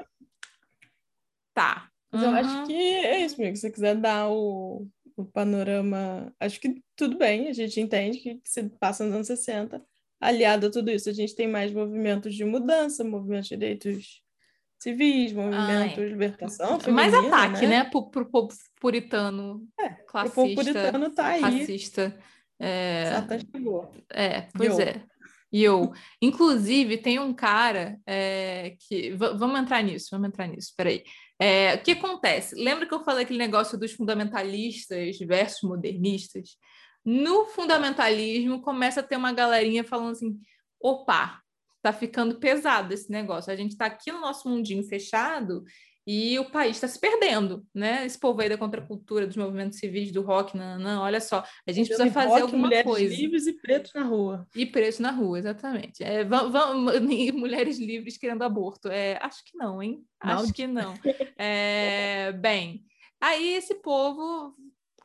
[1.54, 1.88] Tá.
[2.12, 2.30] Mas uhum.
[2.30, 3.56] eu acho que é isso, amigo.
[3.56, 8.42] Se você quiser dar o, o panorama, acho que tudo bem, a gente entende que
[8.44, 9.84] se passa nos anos 60.
[10.20, 14.21] Aliado a tudo isso, a gente tem mais movimentos de mudança, movimentos de direitos
[14.82, 17.84] civis, movimento de libertação Mais ataque, né?
[17.84, 17.84] né?
[17.84, 21.42] Pro, pro povo puritano, é, classista, povo puritano tá aí.
[21.42, 22.18] racista.
[22.60, 23.12] É,
[24.12, 24.82] é pois Yo.
[24.82, 25.04] é.
[25.54, 25.92] E eu,
[26.22, 29.12] inclusive, tem um cara é, que.
[29.12, 31.04] Vamos entrar nisso, vamos entrar nisso, peraí.
[31.38, 32.56] É, o que acontece?
[32.56, 36.58] Lembra que eu falei aquele negócio dos fundamentalistas versus modernistas?
[37.04, 40.40] No fundamentalismo, começa a ter uma galerinha falando assim:
[40.80, 41.41] opa,
[41.82, 43.52] tá ficando pesado esse negócio.
[43.52, 45.64] A gente está aqui no nosso mundinho fechado
[46.06, 48.06] e o país está se perdendo, né?
[48.06, 51.72] Esse povo aí da contracultura, dos movimentos civis, do rock, não, não olha só, a
[51.72, 53.16] gente precisa fazer rock, alguma mulheres coisa.
[53.16, 54.48] livres e pretos na rua.
[54.56, 56.04] E pretos na rua, exatamente.
[56.04, 57.00] É, vamos, vamos,
[57.34, 58.90] mulheres livres querendo aborto.
[58.90, 60.04] É, acho que não, hein?
[60.20, 60.96] Acho que não.
[61.38, 62.84] É, bem,
[63.20, 64.56] aí esse povo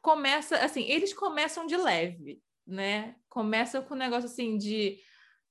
[0.00, 3.16] começa, assim, eles começam de leve, né?
[3.28, 4.98] Começam com um negócio assim de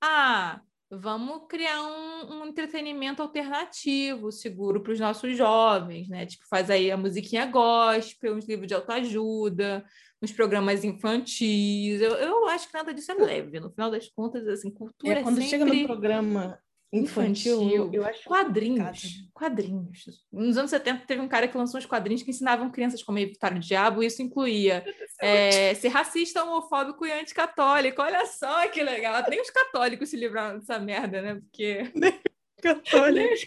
[0.01, 0.59] ah,
[0.99, 6.25] vamos criar um, um entretenimento alternativo, seguro para os nossos jovens, né?
[6.25, 9.85] Tipo, faz aí a musiquinha gospel, uns livros de autoajuda,
[10.21, 12.01] uns programas infantis.
[12.01, 13.59] Eu, eu acho que nada disso é leve.
[13.59, 15.49] No final das contas, assim, cultura é, quando sempre...
[15.49, 16.59] chega no programa
[16.99, 20.05] infantil, infantil eu acho quadrinhos, quadrinhos.
[20.31, 23.53] Nos anos 70 teve um cara que lançou uns quadrinhos que ensinavam crianças como evitar
[23.53, 24.85] o diabo, e isso incluía
[25.19, 28.01] é, ser racista, homofóbico e anticatólico.
[28.01, 29.23] Olha só que legal.
[29.29, 31.35] Nem os católicos se livraram dessa merda, né?
[31.35, 31.91] Porque.
[32.61, 33.45] católicos.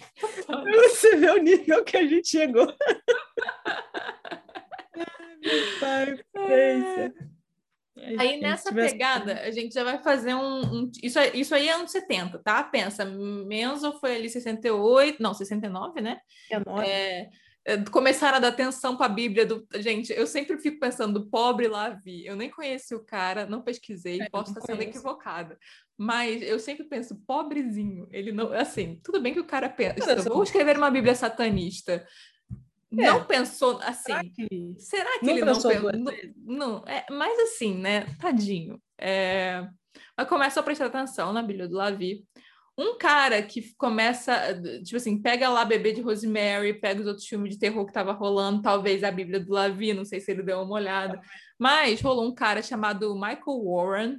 [0.75, 2.73] Você vê o nível que a gente chegou.
[5.81, 7.13] Ai, meu pai, é...
[8.19, 10.61] Aí nessa pegada, a gente já vai fazer um.
[10.61, 12.63] um isso, isso aí é anos 70, tá?
[12.63, 16.19] Pensa, Menzo foi ali 68, não, 69, né?
[16.85, 17.29] É,
[17.69, 19.67] é, começaram a dar atenção para a Bíblia do.
[19.75, 22.25] Gente, eu sempre fico pensando, pobre Lavi.
[22.25, 25.59] Eu nem conheci o cara, não pesquisei, é, posso estar sendo equivocada.
[25.97, 28.09] Mas eu sempre penso, pobrezinho.
[28.11, 28.53] Ele não.
[28.53, 32.07] Assim, tudo bem que o cara pensa, vou escrever uma Bíblia satanista.
[32.93, 33.07] É.
[33.11, 34.03] Não pensou assim.
[34.05, 35.73] Será que, será que não ele não pensou?
[35.93, 38.07] Não, não, é, mas assim, né?
[38.19, 38.81] Tadinho.
[38.99, 39.67] É,
[40.17, 42.25] mas começa a prestar atenção na Bíblia do Lavi.
[42.79, 47.55] Um cara que começa, tipo assim, pega lá Bebê de Rosemary, pega os outros filmes
[47.55, 50.63] de terror que tava rolando, talvez a Bíblia do Lavi, não sei se ele deu
[50.63, 51.21] uma olhada.
[51.59, 54.19] Mas rolou um cara chamado Michael Warren,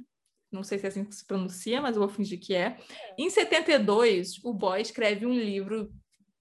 [0.52, 2.76] não sei se é assim que se pronuncia, mas eu vou fingir que é.
[3.16, 5.90] Em 72, o boy escreve um livro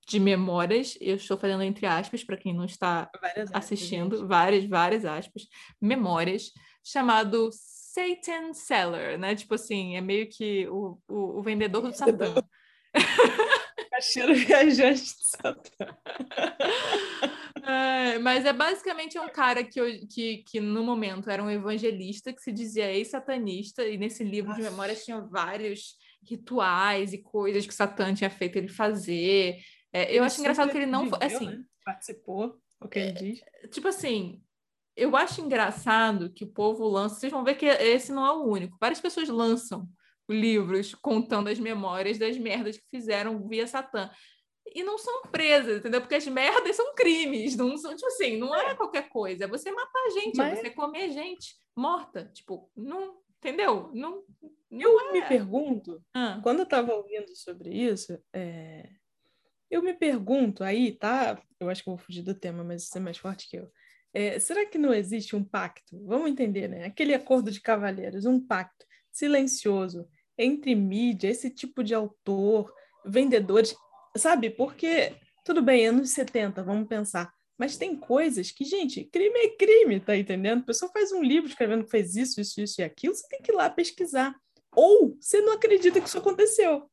[0.09, 4.65] de memórias, eu estou fazendo entre aspas para quem não está várias assistindo, aspas, várias,
[4.65, 5.43] várias aspas,
[5.79, 6.51] memórias,
[6.83, 9.35] chamado Satan Seller, né?
[9.35, 12.33] Tipo assim, é meio que o, o, o vendedor do Satã.
[13.91, 15.85] Caixeiro viajante de Satã.
[17.61, 22.41] É, mas é basicamente um cara que, que, que no momento era um evangelista que
[22.41, 24.63] se dizia ex-satanista, e nesse livro Nossa.
[24.63, 25.95] de memórias tinha vários
[26.27, 29.57] rituais e coisas que Satã tinha feito ele fazer,
[29.91, 31.05] é, eu acho engraçado que ele não.
[31.05, 31.63] Viveu, assim, né?
[31.83, 33.41] Participou, o que ele é, diz.
[33.71, 34.41] Tipo assim,
[34.95, 37.15] eu acho engraçado que o povo lança.
[37.15, 38.77] Vocês vão ver que esse não é o único.
[38.79, 39.87] Várias pessoas lançam
[40.29, 44.11] livros contando as memórias das merdas que fizeram via Satã.
[44.75, 45.99] E não são presas, entendeu?
[45.99, 49.45] Porque as merdas são crimes, não são, tipo assim, não é, é qualquer coisa.
[49.45, 50.59] É você matar gente, é Mas...
[50.59, 52.29] é você comer gente morta.
[52.33, 53.89] Tipo, não, entendeu?
[53.93, 54.23] Não.
[54.69, 55.11] não eu é.
[55.13, 56.39] me pergunto, ah.
[56.43, 58.87] quando eu estava ouvindo sobre isso, é,
[59.69, 61.41] eu me pergunto aí, tá?
[61.59, 63.69] Eu acho que vou fugir do tema, mas você é mais forte que eu.
[64.13, 66.03] É, será que não existe um pacto?
[66.05, 66.85] Vamos entender, né?
[66.85, 72.73] Aquele acordo de cavalheiros, um pacto silencioso entre mídia, esse tipo de autor,
[73.05, 73.75] vendedores,
[74.15, 74.49] sabe?
[74.49, 77.31] Porque, tudo bem, anos 70, vamos pensar.
[77.57, 80.61] Mas tem coisas que, gente, crime é crime, tá entendendo?
[80.61, 83.41] A pessoa faz um livro escrevendo que fez isso, isso, isso e aquilo, você tem
[83.41, 84.33] que ir lá pesquisar.
[84.73, 86.89] Ou você não acredita que isso aconteceu.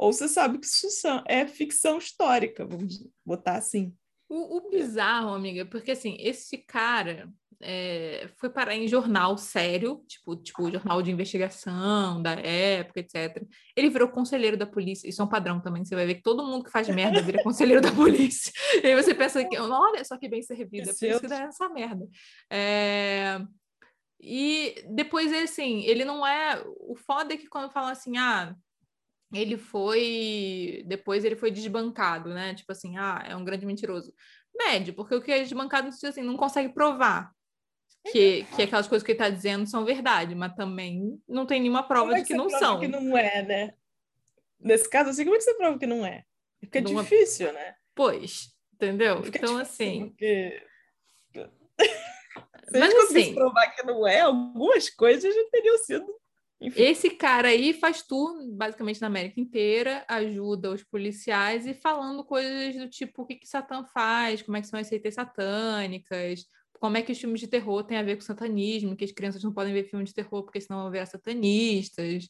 [0.00, 0.86] Ou você sabe que isso
[1.28, 3.94] é ficção histórica, vamos botar assim.
[4.30, 10.36] O, o bizarro, amiga, porque assim, esse cara é, foi parar em jornal sério, tipo,
[10.36, 13.46] tipo jornal de investigação da época, etc.
[13.76, 16.46] Ele virou conselheiro da polícia, isso é um padrão também, você vai ver que todo
[16.46, 18.50] mundo que faz merda vira conselheiro da polícia.
[18.82, 21.42] E aí você pensa que, olha só que bem servida, é por isso que dá
[21.42, 22.08] essa merda.
[22.48, 23.38] É...
[24.18, 26.62] E depois, assim, ele não é.
[26.78, 28.54] O foda é que quando fala assim, ah,
[29.32, 30.82] ele foi.
[30.86, 32.54] Depois ele foi desbancado, né?
[32.54, 34.12] Tipo assim, ah, é um grande mentiroso.
[34.56, 37.32] Médio, porque o que é desbancado assim, não consegue provar
[38.10, 41.82] que, que aquelas coisas que ele está dizendo são verdade, mas também não tem nenhuma
[41.82, 42.80] prova é de que, que não são.
[42.80, 43.74] que não é, né?
[44.58, 46.24] Nesse caso, assim, como é que você prova que não é?
[46.58, 47.52] Fica não difícil, é...
[47.52, 47.74] né?
[47.94, 49.22] Pois, entendeu?
[49.22, 50.08] Fica então, assim.
[50.08, 50.66] Porque...
[52.70, 56.19] Se Mas, a gente assim, provar que não é, algumas coisas já teriam sido.
[56.60, 56.82] Enfim.
[56.82, 62.76] Esse cara aí faz tour, basicamente, na América inteira, ajuda os policiais e falando coisas
[62.76, 66.44] do tipo o que, que Satã faz, como é que são as seitas satânicas,
[66.78, 69.42] como é que os filmes de terror têm a ver com satanismo, que as crianças
[69.42, 72.28] não podem ver filme de terror porque senão vão virar satanistas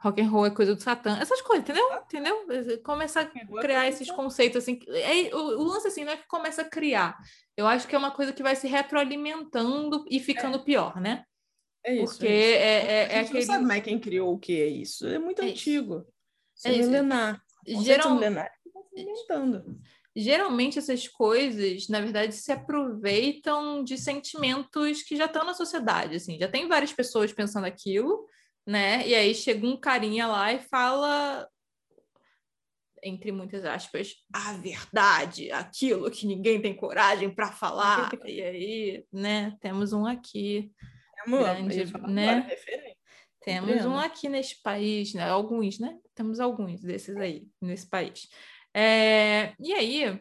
[0.00, 1.84] rock and roll é coisa do Satã, essas coisas, entendeu?
[1.94, 2.82] Entendeu?
[2.82, 4.78] Começa a criar esses conceitos assim.
[4.88, 7.16] É, o, o, lance assim não é que começa a criar.
[7.56, 10.62] Eu acho que é uma coisa que vai se retroalimentando e ficando é.
[10.62, 11.24] pior, né?
[11.84, 12.14] É isso.
[12.14, 12.58] Porque é, isso.
[12.58, 13.38] é, é, é aquele...
[13.40, 15.06] não sabe mais quem criou o que é isso.
[15.06, 16.06] É muito é antigo.
[16.56, 16.68] Isso.
[16.68, 17.42] É milenar.
[17.66, 18.14] Geral...
[18.14, 18.50] milenar.
[20.14, 26.38] Geralmente essas coisas, na verdade, se aproveitam de sentimentos que já estão na sociedade, assim,
[26.38, 28.26] já tem várias pessoas pensando aquilo,
[28.66, 29.08] né?
[29.08, 31.48] E aí chega um carinha lá e fala,
[33.02, 38.10] entre muitas aspas, a verdade, aquilo que ninguém tem coragem para falar.
[38.24, 40.70] e aí, né, temos um aqui.
[41.26, 42.48] Amor, grande, né?
[43.40, 45.28] Temos um aqui nesse país, né?
[45.28, 45.98] Alguns, né?
[46.14, 48.28] Temos alguns desses aí nesse país.
[48.74, 49.54] É...
[49.58, 50.20] E aí,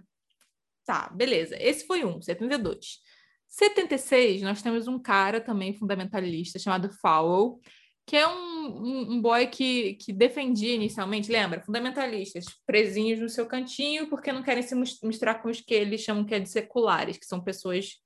[0.85, 1.55] tá, beleza.
[1.59, 2.99] Esse foi um, 72.
[3.47, 7.59] 76, nós temos um cara também fundamentalista chamado Fowle,
[8.05, 11.61] que é um, um, um, boy que, que defendia inicialmente, lembra?
[11.61, 16.25] Fundamentalistas, presinhos no seu cantinho, porque não querem se misturar com os que eles chamam
[16.25, 17.97] que é de seculares, que são pessoas,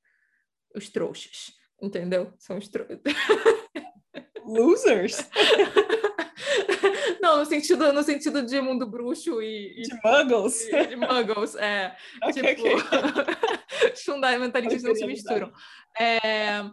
[0.76, 2.34] os trouxas, entendeu?
[2.38, 2.70] São os.
[4.46, 5.18] Losers?
[7.22, 9.82] Não, no sentido, no sentido de mundo bruxo e.
[9.82, 10.62] De muggles?
[10.68, 11.96] E, de muggles, é.
[12.24, 13.96] Okay, tipo, okay.
[14.06, 15.52] fundamentalistas não se misturam.
[16.00, 16.64] É,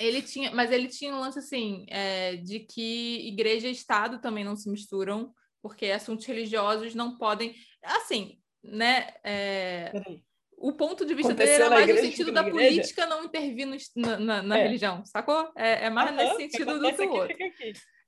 [0.00, 4.44] ele tinha, mas ele tinha um lance assim, é, de que igreja e Estado também
[4.44, 7.54] não se misturam, porque assuntos religiosos não podem.
[7.84, 9.14] Assim, né?
[9.22, 9.92] É,
[10.62, 13.76] o ponto de vista Aconteceu dele era mais no sentido da política não intervir no,
[13.96, 14.62] na, na, na é.
[14.62, 15.50] religião, sacou?
[15.56, 17.36] É, é mais nesse sentido do que o outro.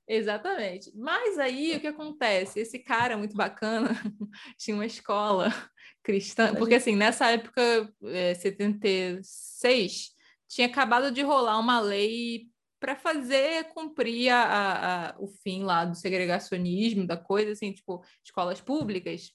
[0.07, 0.91] Exatamente.
[0.95, 2.59] Mas aí o que acontece?
[2.59, 3.89] Esse cara muito bacana
[4.57, 5.53] tinha uma escola
[6.01, 10.11] cristã, porque assim, nessa época, é, 76,
[10.47, 12.47] tinha acabado de rolar uma lei
[12.79, 18.61] para fazer cumprir a, a, o fim lá do segregacionismo, da coisa assim, tipo, escolas
[18.61, 19.31] públicas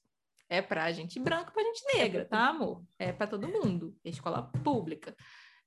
[0.51, 2.85] é para gente branca, para gente negra, tá, amor?
[2.99, 5.17] É para todo mundo, é escola pública.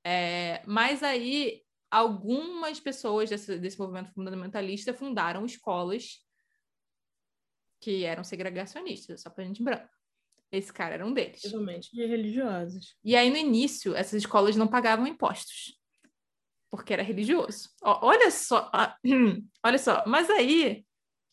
[0.04, 6.20] É, mas aí algumas pessoas desse, desse movimento fundamentalista fundaram escolas
[7.80, 9.90] que eram segregacionistas, só para gente branca.
[10.52, 11.42] Esse cara era um deles.
[11.42, 12.98] Principalmente de religiosos.
[13.04, 15.80] E aí, no início, essas escolas não pagavam impostos,
[16.70, 17.70] porque era religioso.
[17.82, 18.70] Ó, olha só,
[19.64, 20.04] olha só.
[20.06, 20.86] Mas aí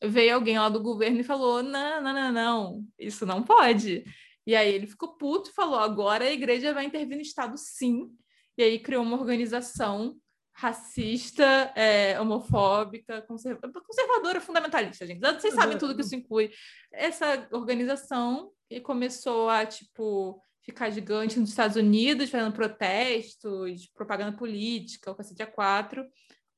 [0.03, 4.05] veio alguém lá do governo e falou: não, não, não, não, isso não pode.
[4.47, 8.11] E aí ele ficou puto e falou: agora a igreja vai intervir no Estado, sim.
[8.57, 10.17] E aí criou uma organização
[10.53, 15.21] racista, é, homofóbica, conservadora, fundamentalista, gente.
[15.21, 16.51] Vocês sabem tudo que isso inclui.
[16.93, 25.11] Essa organização e começou a, tipo, ficar gigante nos Estados Unidos, fazendo protestos, propaganda política,
[25.11, 26.07] o cacete a quatro.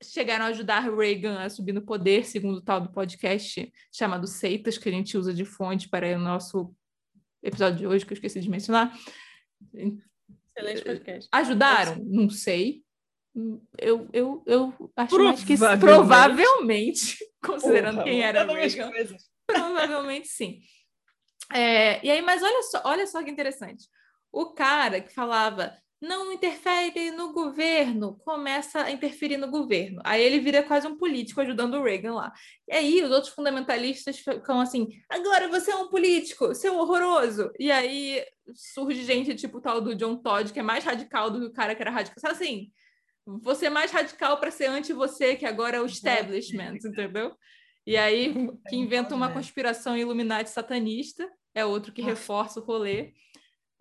[0.02, 4.78] Chegaram a ajudar Reagan a subir no poder, segundo o tal do podcast chamado Seitas,
[4.78, 6.74] que a gente usa de fonte para o nosso
[7.42, 8.96] episódio de hoje, que eu esqueci de mencionar.
[9.74, 11.28] Excelente podcast.
[11.32, 11.96] Ajudaram?
[12.04, 12.82] Não sei.
[13.78, 18.90] Eu, eu, eu acho mais que provavelmente, considerando Porra, quem era Reagan,
[19.46, 20.60] provavelmente sim.
[21.52, 23.86] É, e aí, mas olha só, olha só que interessante.
[24.30, 30.02] O cara que falava, não interfere no governo, começa a interferir no governo.
[30.04, 32.32] Aí ele vira quase um político ajudando o Reagan lá.
[32.68, 36.78] E aí os outros fundamentalistas ficam assim: agora você é um político, você é um
[36.78, 37.52] horroroso.
[37.56, 38.20] E aí
[38.52, 41.52] surge gente tipo o tal do John Todd, que é mais radical do que o
[41.52, 42.18] cara que era radical.
[42.18, 42.72] Sabe assim?
[43.24, 47.32] Você é mais radical para ser anti você, que agora é o establishment, entendeu?
[47.86, 48.34] E aí
[48.68, 53.12] que inventa uma conspiração Illuminati satanista, é outro que reforça o rolê.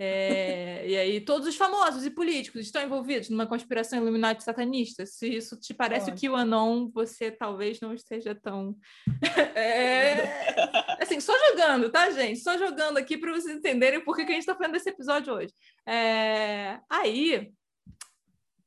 [0.03, 5.05] É, e aí, todos os famosos e políticos estão envolvidos numa conspiração Illuminati satanista.
[5.05, 8.75] Se isso te parece que o Anon, você talvez não esteja tão.
[9.53, 11.03] É...
[11.03, 12.39] Assim, só jogando, tá, gente?
[12.39, 15.33] Só jogando aqui para vocês entenderem por que, que a gente está fazendo esse episódio
[15.35, 15.53] hoje.
[15.85, 16.79] É...
[16.89, 17.53] Aí,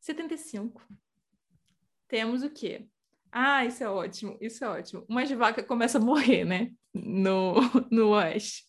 [0.01, 0.81] 75.
[2.07, 2.87] Temos o quê?
[3.37, 5.05] Ah, isso é ótimo, isso é ótimo.
[5.09, 6.71] Umas vacas começam a morrer, né?
[6.95, 7.57] No,
[7.91, 8.63] no oeste.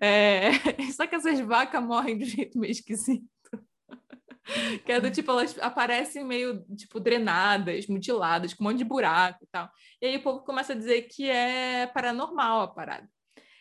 [0.00, 0.50] É...
[0.90, 3.24] Só que essas vacas morrem de um jeito meio esquisito.
[4.86, 9.44] Que é do tipo, elas aparecem meio, tipo, drenadas, mutiladas, com um monte de buraco
[9.44, 9.70] e tal.
[10.00, 13.06] E aí o povo começa a dizer que é paranormal a parada.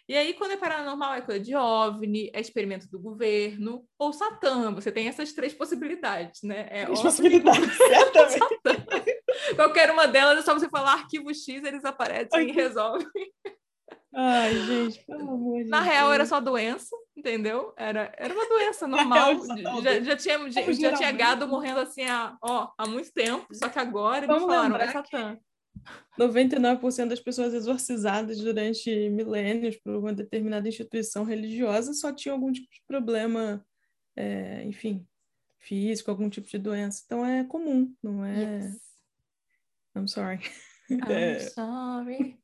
[0.10, 4.74] E aí, quando é paranormal, é coisa de OVNI, é experimento do governo, ou Satã.
[4.74, 6.66] Você tem essas três possibilidades, né?
[6.72, 8.87] É três possibilidades, certamente.
[9.56, 13.08] Qualquer uma delas, é só você falar arquivo X, eles aparecem Ai, e resolvem.
[14.14, 15.92] Ai, gente, pelo amor de Na Deus.
[15.92, 17.74] real, era só doença, entendeu?
[17.78, 19.36] Era, era uma doença normal.
[19.84, 23.70] já, já, tinha, já, já tinha gado morrendo assim há, ó, há muito tempo, só
[23.70, 25.38] que agora eles falaram, é Satã.
[26.20, 32.68] 99% das pessoas exorcizadas durante milênios por uma determinada instituição religiosa só tinham algum tipo
[32.72, 33.64] de problema,
[34.16, 35.06] é, enfim,
[35.60, 37.04] físico, algum tipo de doença.
[37.06, 38.64] Então é comum, não é.
[38.64, 38.87] Yes.
[39.98, 40.40] I'm sorry.
[40.90, 41.40] I'm é...
[41.40, 42.38] sorry.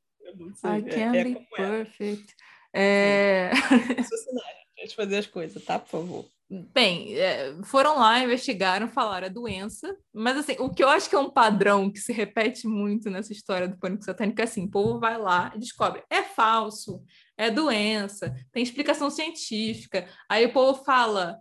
[0.63, 2.35] I can't é, be perfect.
[2.73, 3.51] É...
[3.51, 5.77] Deixa eu fazer as coisas, tá?
[5.77, 6.25] Por favor.
[6.49, 11.15] Bem, é, foram lá, investigaram, falaram a doença, mas assim, o que eu acho que
[11.15, 14.69] é um padrão que se repete muito nessa história do pânico satânico é assim, o
[14.69, 17.01] povo vai lá e descobre, é falso,
[17.35, 21.39] é doença, tem explicação científica, aí o povo fala,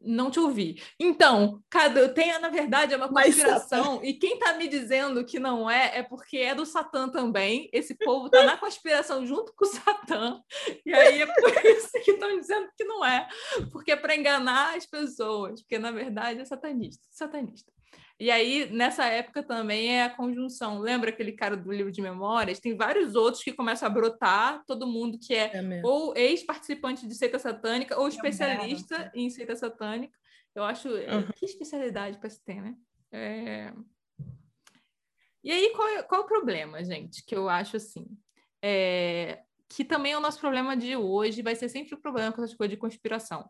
[0.00, 0.82] não te ouvi.
[0.98, 5.70] Então, cada tem, na verdade, é uma conspiração, e quem está me dizendo que não
[5.70, 7.68] é, é porque é do Satã também.
[7.72, 10.40] Esse povo está na conspiração junto com o Satã,
[10.84, 11.34] e aí é por
[11.66, 13.28] isso que estão dizendo que não é,
[13.70, 17.06] porque é para enganar as pessoas, porque na verdade é satanista.
[17.10, 17.70] satanista.
[18.20, 20.78] E aí, nessa época também é a conjunção.
[20.78, 22.60] Lembra aquele cara do livro de memórias?
[22.60, 27.14] Tem vários outros que começam a brotar, todo mundo que é, é ou ex-participante de
[27.14, 30.14] seita satânica ou especialista em seita satânica.
[30.54, 30.90] Eu acho.
[30.90, 31.32] Uhum.
[31.34, 32.76] Que especialidade para se ter, né?
[33.10, 33.72] É...
[35.42, 37.24] E aí, qual é, qual é o problema, gente?
[37.24, 38.06] Que eu acho assim.
[38.62, 39.40] É...
[39.66, 42.54] Que também é o nosso problema de hoje, vai ser sempre o problema com essas
[42.54, 43.48] coisas de conspiração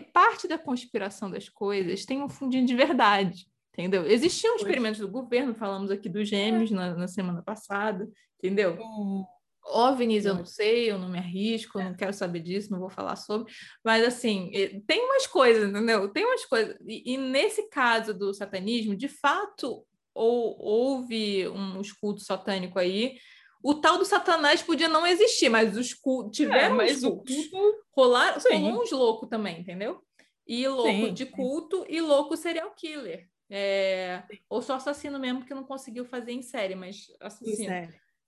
[0.00, 4.06] parte da conspiração das coisas tem um fundinho de verdade, entendeu?
[4.06, 6.74] Existiam experimentos do governo, falamos aqui dos gêmeos é.
[6.74, 8.78] na, na, semana passada, entendeu?
[8.80, 9.24] Uhum.
[9.66, 12.90] OVNIs eu não sei, eu não me arrisco, eu não quero saber disso, não vou
[12.90, 14.50] falar sobre, mas assim,
[14.86, 16.08] tem umas coisas, entendeu?
[16.10, 19.84] Tem umas coisas, e, e nesse caso do satanismo, de fato,
[20.14, 23.16] ou, houve um culto satânico aí,
[23.64, 27.34] o tal do Satanás podia não existir, mas os cultos tiveram é, os cultos.
[27.34, 27.84] O culto...
[27.96, 30.02] Rolar, rolou uns loucos também, entendeu?
[30.46, 31.86] E louco sim, de culto sim.
[31.88, 33.26] e louco serial killer.
[33.48, 34.22] É...
[34.50, 37.72] Ou só assassino mesmo que não conseguiu fazer em série, mas assassino.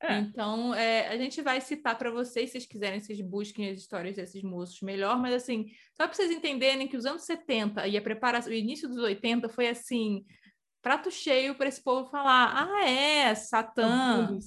[0.03, 0.19] É.
[0.19, 4.17] Então, é, a gente vai citar para vocês, se vocês quiserem, vocês busquem as histórias
[4.17, 8.03] desses moços melhor, mas assim, só para vocês entenderem que os anos 70 e a
[8.03, 10.25] preparação, o início dos 80 foi assim,
[10.83, 14.39] prato cheio para esse povo falar: ah, é, Satã,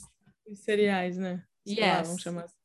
[0.52, 1.44] os cereais, né?
[1.66, 1.86] Sei yes.
[1.86, 2.56] Lá, vamos chamar assim.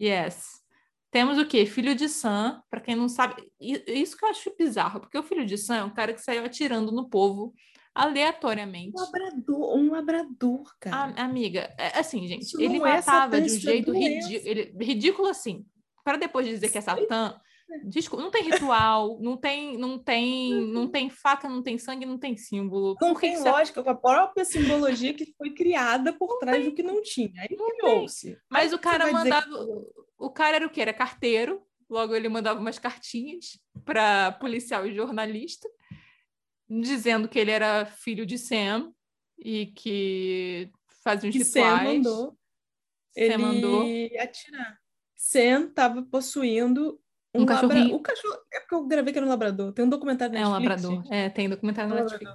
[0.00, 0.66] Yes.
[1.10, 1.64] Temos o quê?
[1.64, 5.46] Filho de Sam, para quem não sabe, isso que eu acho bizarro, porque o filho
[5.46, 7.54] de Sam é um cara que saiu atirando no povo
[7.94, 8.92] aleatoriamente.
[8.94, 11.14] Um labrador, um labrador, cara.
[11.16, 15.64] A, amiga, é, assim, gente, isso ele é matava de um jeito ridículo, ridículo assim.
[16.04, 17.40] Para depois de dizer que é Satã,
[17.84, 22.16] Desculpa, não tem ritual, não tem, não tem, não tem faca, não tem sangue, não
[22.16, 22.96] tem símbolo.
[23.00, 26.70] Não tem lógica, com a própria simbologia que foi criada por não trás tem.
[26.70, 27.32] do que não tinha.
[27.38, 28.38] Aí criou-se.
[28.48, 29.50] Mas o cara mandava.
[30.16, 30.80] O cara era o quê?
[30.80, 35.68] Era carteiro, logo ele mandava umas cartinhas para policial e jornalista,
[36.68, 38.92] dizendo que ele era filho de Sam
[39.38, 40.70] e que
[41.02, 41.78] fazia uns que rituais.
[41.78, 42.26] Sam mandou.
[42.26, 42.36] Sam
[43.16, 43.82] ele mandou
[44.20, 44.78] atirar.
[45.16, 47.00] Sam estava possuindo
[47.36, 47.82] um, um cachorrinho.
[47.82, 47.96] Labra...
[47.96, 48.38] O cachorro.
[48.52, 49.72] É porque eu gravei que era um labrador.
[49.72, 50.84] Tem um documentário na Netflix.
[50.84, 51.04] É um labrador.
[51.04, 51.14] Gente.
[51.14, 52.32] É, tem documentário na Netflix.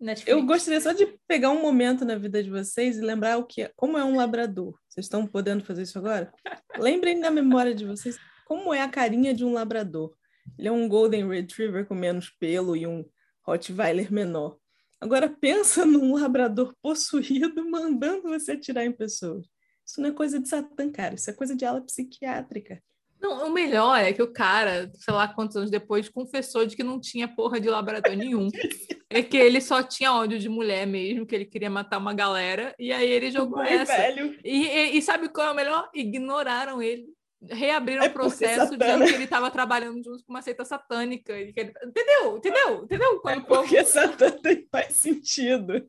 [0.00, 0.38] Netflix.
[0.38, 3.62] Eu gostaria só de pegar um momento na vida de vocês e lembrar o que
[3.62, 4.78] é, como é um labrador.
[4.88, 6.32] Vocês estão podendo fazer isso agora?
[6.78, 10.14] Lembrem na memória de vocês como é a carinha de um labrador.
[10.58, 13.04] Ele é um Golden Retriever com menos pelo e um
[13.42, 14.58] Rottweiler menor.
[15.00, 19.46] Agora pensa num labrador possuído mandando você atirar em pessoas.
[19.86, 21.14] Isso não é coisa de Satã, cara.
[21.14, 22.82] Isso é coisa de ala psiquiátrica.
[23.24, 26.82] Não, o melhor é que o cara, sei lá quantos anos depois, confessou de que
[26.82, 28.48] não tinha porra de labrador nenhum.
[29.08, 32.74] é que ele só tinha ódio de mulher mesmo, que ele queria matar uma galera,
[32.78, 33.96] e aí ele jogou essa.
[33.96, 34.38] Velho.
[34.44, 35.88] E, e, e sabe qual é o melhor?
[35.94, 37.13] Ignoraram ele
[37.50, 41.32] reabriram é o processo dizendo que ele estava trabalhando junto com uma seita satânica.
[41.32, 42.36] Ele, entendeu?
[42.36, 42.84] Entendeu?
[42.84, 43.20] Entendeu?
[43.20, 43.86] Quando é porque povo...
[43.86, 45.88] satânica faz sentido.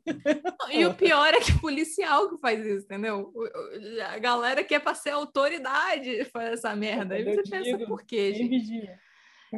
[0.70, 3.32] E o pior é que o policial que faz isso, entendeu?
[4.12, 7.14] A galera que é para ser autoridade faz essa merda.
[7.14, 8.88] Aí você pensa, por quê, gente?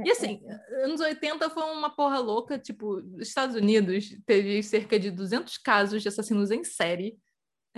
[0.04, 0.42] E assim,
[0.84, 6.08] anos 80 foi uma porra louca, tipo, Estados Unidos teve cerca de 200 casos de
[6.08, 7.16] assassinos em série,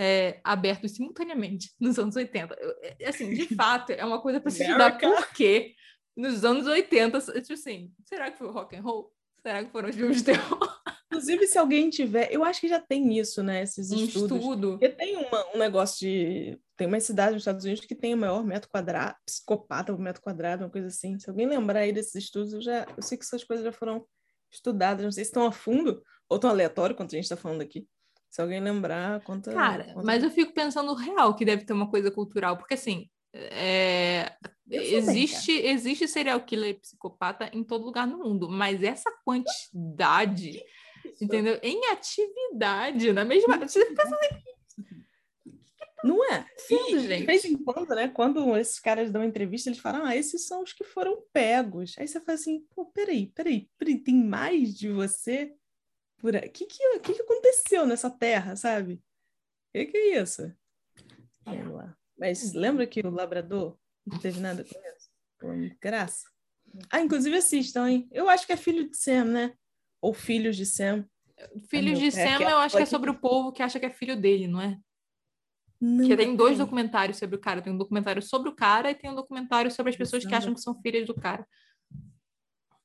[0.01, 2.57] é, abertos simultaneamente nos anos 80.
[2.81, 5.75] É, assim, de fato, é uma coisa para se estudar por quê
[6.17, 9.13] nos anos 80, tipo assim, será que foi o rock and roll?
[9.43, 10.59] Será que foram os filmes de terror?
[11.07, 13.63] Inclusive, se alguém tiver, eu acho que já tem isso, né?
[13.63, 14.39] Esses um estudos.
[14.39, 14.71] Estudo.
[14.73, 16.59] Porque tem uma, um negócio de.
[16.77, 20.23] Tem uma cidade nos Estados Unidos que tem o maior metro quadrado, psicopata por metro
[20.23, 21.19] quadrado, uma coisa assim.
[21.19, 24.07] Se alguém lembrar aí desses estudos, eu já eu sei que essas coisas já foram
[24.53, 27.63] estudadas, não sei se estão a fundo ou tão aleatório quanto a gente está falando
[27.63, 27.87] aqui.
[28.31, 29.53] Se alguém lembrar, conta.
[29.53, 30.07] Cara, conta...
[30.07, 33.09] mas eu fico pensando real que deve ter uma coisa cultural, porque assim.
[33.35, 34.33] É...
[34.69, 40.63] Existe, bem, existe serial killer e psicopata em todo lugar no mundo, mas essa quantidade,
[41.21, 41.59] entendeu?
[41.61, 43.59] Em atividade, na mesma.
[43.59, 44.15] Você fica assim,
[46.03, 46.47] não é?
[46.57, 47.21] Sim, gente.
[47.21, 48.09] De vez em quando, né?
[48.09, 51.95] Quando esses caras dão entrevista, eles falam, ah, esses são os que foram pegos.
[51.99, 55.53] Aí você fala assim, pô, peraí, peraí, peraí, tem mais de você?
[56.21, 58.95] Por O que, que, que, que aconteceu nessa terra, sabe?
[58.95, 60.55] O que, que é isso?
[61.45, 61.97] Vamos lá.
[62.19, 65.77] Mas lembra que o labrador não teve nada com isso?
[65.81, 66.29] Graça.
[66.91, 68.09] Ah, inclusive assistam, hein?
[68.13, 69.55] Eu acho que é filho de Sam, né?
[70.01, 71.07] Ou filhos de Sam.
[71.69, 74.17] Filhos de Sam, eu acho que é sobre o povo que acha que é filho
[74.21, 74.79] dele, não é?
[75.81, 77.63] Não, que tem dois documentários sobre o cara.
[77.63, 80.53] Tem um documentário sobre o cara e tem um documentário sobre as pessoas que acham
[80.53, 81.47] que são filhas do cara.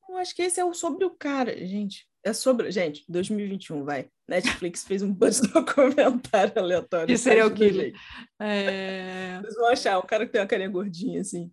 [0.07, 2.07] Eu acho que esse é o sobre o cara, gente.
[2.25, 2.71] É sobre.
[2.71, 4.09] Gente, 2021, vai.
[4.27, 7.05] Netflix fez um buzz documentário aleatório.
[7.05, 7.93] De serial killer.
[8.41, 9.39] É...
[9.41, 11.51] Vocês vão achar, um cara que tem uma carinha gordinha, assim,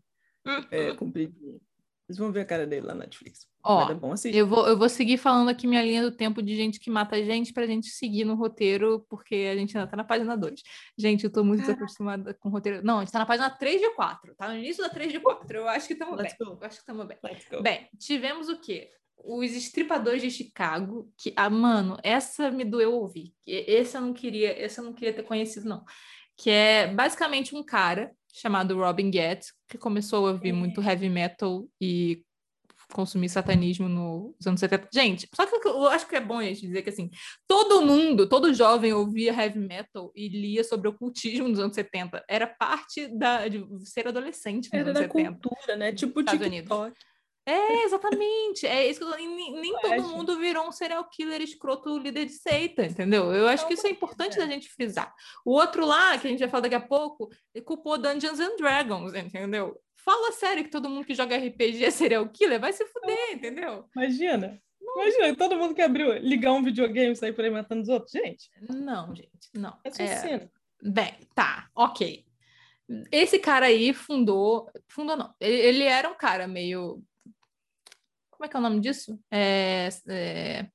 [0.70, 1.60] é, compridinha.
[2.06, 3.46] Vocês vão ver a cara dele lá na Netflix.
[3.62, 6.56] Ó, é bom eu, vou, eu vou seguir falando aqui minha linha do tempo de
[6.56, 10.04] gente que mata gente pra gente seguir no roteiro, porque a gente ainda tá na
[10.04, 10.62] página 2.
[10.98, 12.82] Gente, eu tô muito desacostumada com o roteiro.
[12.82, 15.20] Não, a gente tá na página 3 de 4, tá no início da 3 de
[15.20, 15.56] 4.
[15.56, 16.32] Eu acho que estamos bem.
[16.40, 16.58] Go.
[16.60, 17.18] Eu acho que estamos bem.
[17.62, 18.90] Bem, tivemos o quê?
[19.24, 23.32] Os Estripadores de Chicago, que, ah, mano, essa me doeu ouvir.
[23.46, 25.84] Esse eu não queria, esse eu não queria ter conhecido, não.
[26.36, 30.52] Que é basicamente um cara chamado Robin Getz, que começou a ouvir é.
[30.52, 32.24] muito heavy metal e
[32.92, 34.88] consumir satanismo nos anos 70.
[34.92, 37.10] Gente, só que eu acho que é bom a gente dizer que assim,
[37.48, 42.24] todo mundo, todo jovem ouvia heavy metal e lia sobre ocultismo nos anos 70.
[42.28, 45.32] Era parte da, de ser adolescente nos Era anos da 70.
[45.32, 45.92] cultura, né?
[45.92, 46.46] Tipo TikTok.
[46.46, 46.92] Unidos.
[47.44, 48.66] É, exatamente.
[48.66, 52.32] É isso que eu nem, nem todo mundo virou um serial killer escroto líder de
[52.32, 53.32] seita, entendeu?
[53.32, 55.12] Eu acho que isso é importante da gente frisar.
[55.44, 57.28] O outro lá, que a gente vai falar daqui a pouco,
[57.64, 59.76] culpou Dungeons and Dragons, entendeu?
[60.04, 63.88] Fala sério que todo mundo que joga RPG é serial killer, vai se fuder, entendeu?
[63.96, 64.60] Imagina.
[64.80, 65.02] Não.
[65.02, 68.12] Imagina, todo mundo que abriu, ligar um videogame e sair por aí matando os outros.
[68.12, 68.50] Gente.
[68.68, 69.76] Não, gente, não.
[69.84, 70.48] É, é...
[70.82, 72.24] Bem, tá, ok.
[73.10, 74.68] Esse cara aí fundou.
[74.88, 75.32] Fundou, não.
[75.40, 77.02] Ele, ele era um cara meio
[78.42, 79.20] como é que é o nome disso?
[79.30, 80.66] É, é,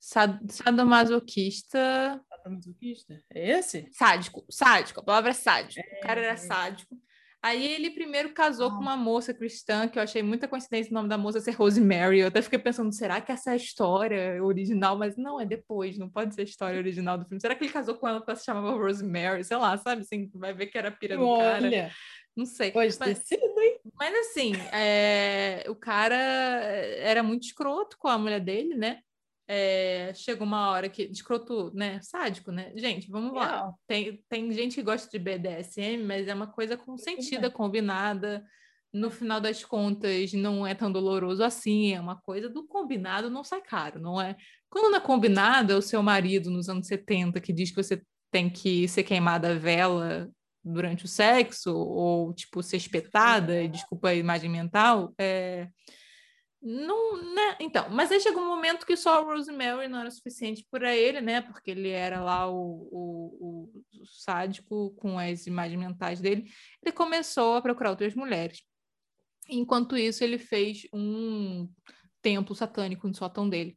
[0.00, 2.20] sadomasoquista.
[2.28, 3.22] Sadomasoquista?
[3.32, 3.88] É esse?
[3.92, 5.86] Sádico, sádico, a palavra é sádico.
[5.88, 6.36] É, o cara era é.
[6.36, 6.96] sádico.
[7.40, 8.70] Aí ele primeiro casou ah.
[8.72, 12.18] com uma moça cristã, que eu achei muita coincidência o nome da moça ser Rosemary.
[12.18, 14.98] Eu até fiquei pensando, será que essa é a história original?
[14.98, 17.40] Mas não, é depois, não pode ser a história original do filme.
[17.40, 19.44] Será que ele casou com ela porque ela se chamava Rosemary?
[19.44, 20.00] Sei lá, sabe?
[20.00, 21.70] Assim, vai ver que era a pira do Olha.
[21.70, 21.92] cara.
[22.36, 22.72] Não sei.
[22.72, 23.78] Pode mas, ter sido, hein?
[23.98, 29.00] Mas assim, é, o cara era muito escroto com a mulher dele, né?
[29.46, 31.02] É, chegou uma hora que.
[31.02, 32.00] Escroto, né?
[32.02, 32.72] Sádico, né?
[32.76, 33.70] Gente, vamos lá.
[33.86, 38.44] Tem, tem gente que gosta de BDSM, mas é uma coisa consentida, combinada.
[38.92, 41.92] No final das contas, não é tão doloroso assim.
[41.92, 44.36] É uma coisa do combinado, não sai caro, não é?
[44.70, 48.00] Quando não é combinado, é o seu marido nos anos 70 que diz que você
[48.30, 50.30] tem que ser queimada a vela
[50.64, 55.68] durante o sexo, ou tipo ser espetada, desculpa a imagem mental, é...
[56.62, 57.56] não, né?
[57.60, 61.20] Então, mas aí chegou um momento que só a Rosemary não era suficiente para ele,
[61.20, 61.42] né?
[61.42, 66.50] Porque ele era lá o, o, o sádico com as imagens mentais dele.
[66.82, 68.62] Ele começou a procurar outras mulheres.
[69.48, 71.68] Enquanto isso, ele fez um
[72.22, 73.76] templo satânico no sótão dele.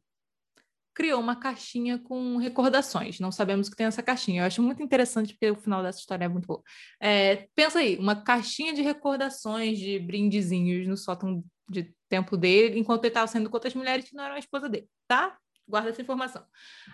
[0.98, 3.20] Criou uma caixinha com recordações.
[3.20, 4.42] Não sabemos que tem essa caixinha.
[4.42, 6.60] Eu acho muito interessante porque o final dessa história é muito bom.
[7.00, 13.04] É, pensa aí, uma caixinha de recordações de brindezinhos no sótão de templo dele, enquanto
[13.04, 15.38] ele estava saindo com outras mulheres que não eram a esposa dele, tá?
[15.68, 16.44] Guarda essa informação.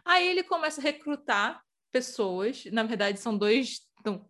[0.05, 3.81] Aí ele começa a recrutar pessoas, na verdade são dois,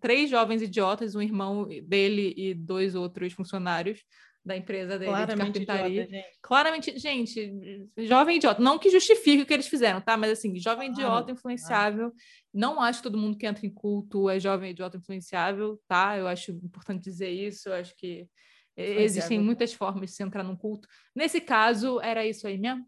[0.01, 4.05] três jovens idiotas, um irmão dele e dois outros funcionários
[4.45, 6.03] da empresa dele Claramente de carpintaria.
[6.03, 6.39] Idiota, gente.
[6.43, 8.61] Claramente, gente, jovem idiota.
[8.61, 10.17] Não que justifique o que eles fizeram, tá?
[10.17, 12.13] Mas assim, jovem idiota influenciável.
[12.53, 16.19] Não acho que todo mundo que entra em culto é jovem idiota influenciável, tá?
[16.19, 17.69] Eu acho importante dizer isso.
[17.69, 18.29] Eu acho que
[18.77, 20.87] existem muitas formas de se entrar num culto.
[21.15, 22.85] Nesse caso, era isso aí mesmo.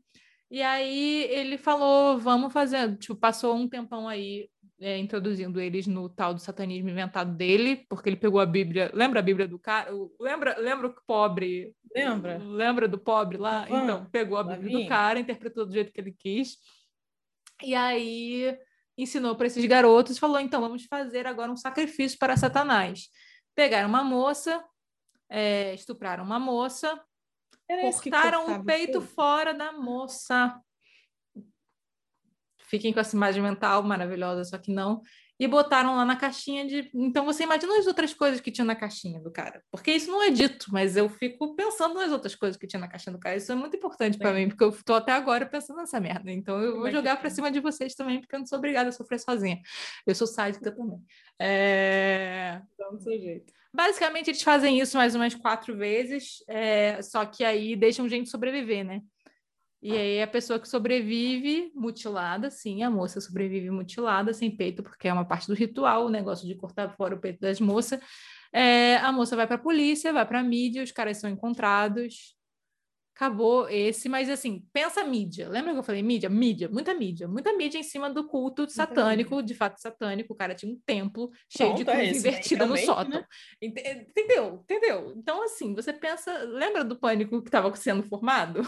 [0.50, 4.48] E aí ele falou, vamos fazer, tipo, passou um tempão aí
[4.80, 9.20] é, introduzindo eles no tal do satanismo inventado dele, porque ele pegou a Bíblia, lembra
[9.20, 9.90] a Bíblia do cara?
[10.20, 11.74] Lembra, lembra o pobre?
[11.94, 12.38] Lembra?
[12.38, 13.66] Lembra do pobre lá?
[13.68, 16.58] então, pegou a Bíblia do cara, interpretou do jeito que ele quis.
[17.62, 18.56] E aí
[18.98, 23.08] ensinou para esses garotos, falou: então vamos fazer agora um sacrifício para Satanás.
[23.54, 24.62] Pegaram uma moça,
[25.28, 27.00] é, estupraram uma moça,
[27.68, 30.60] era cortaram o peito fora da moça.
[32.68, 35.00] Fiquem com essa imagem mental maravilhosa, só que não.
[35.38, 36.90] E botaram lá na caixinha de.
[36.94, 39.62] Então você imagina as outras coisas que tinha na caixinha do cara.
[39.70, 42.88] Porque isso não é dito, mas eu fico pensando nas outras coisas que tinha na
[42.88, 43.36] caixinha do cara.
[43.36, 46.32] Isso é muito importante para mim, porque eu estou até agora pensando nessa merda.
[46.32, 48.92] Então eu vou jogar para cima de vocês também, porque eu não sou obrigada a
[48.92, 49.60] sofrer sozinha.
[50.06, 50.98] Eu sou sádica também.
[51.38, 52.62] É...
[52.74, 53.52] Então, do seu jeito.
[53.74, 58.82] Basicamente, eles fazem isso mais umas quatro vezes, é, só que aí deixam gente sobreviver,
[58.86, 59.02] né?
[59.82, 65.08] E aí a pessoa que sobrevive mutilada, sim, a moça sobrevive mutilada, sem peito, porque
[65.08, 68.00] é uma parte do ritual, o negócio de cortar fora o peito das moças.
[68.52, 72.35] É, a moça vai para a polícia, vai para a mídia, os caras são encontrados,
[73.16, 75.48] acabou esse, mas assim, pensa mídia.
[75.48, 76.28] Lembra que eu falei mídia?
[76.28, 80.34] Mídia, muita mídia, muita mídia em cima do culto satânico, de fato satânico.
[80.34, 83.20] O cara tinha um templo cheio de cruz é invertida no sótão.
[83.20, 83.26] Né?
[83.62, 84.60] Entendeu?
[84.62, 85.14] Entendeu?
[85.16, 88.60] Então, assim, você pensa, lembra do pânico que estava sendo formado?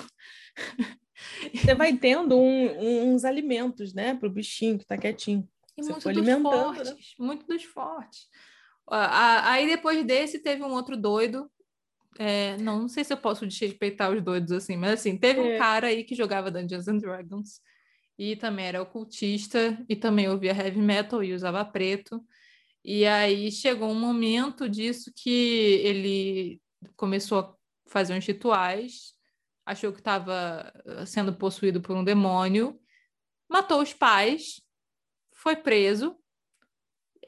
[1.52, 5.46] Você vai tendo um, uns alimentos, né, para o bichinho que está quietinho.
[5.76, 6.40] E você muito né?
[6.40, 6.96] fortes, né?
[7.18, 8.28] muito dos fortes.
[8.88, 11.50] Aí depois desse teve um outro doido
[12.18, 15.54] é, não, não sei se eu posso desrespeitar os doidos assim, mas assim, teve é.
[15.54, 17.60] um cara aí que jogava Dungeons and Dragons
[18.18, 22.24] e também era ocultista e também ouvia heavy metal e usava preto.
[22.84, 26.60] E aí chegou um momento disso que ele
[26.96, 27.54] começou a
[27.86, 29.14] fazer uns rituais,
[29.64, 30.72] achou que estava
[31.06, 32.80] sendo possuído por um demônio,
[33.48, 34.60] matou os pais,
[35.32, 36.16] foi preso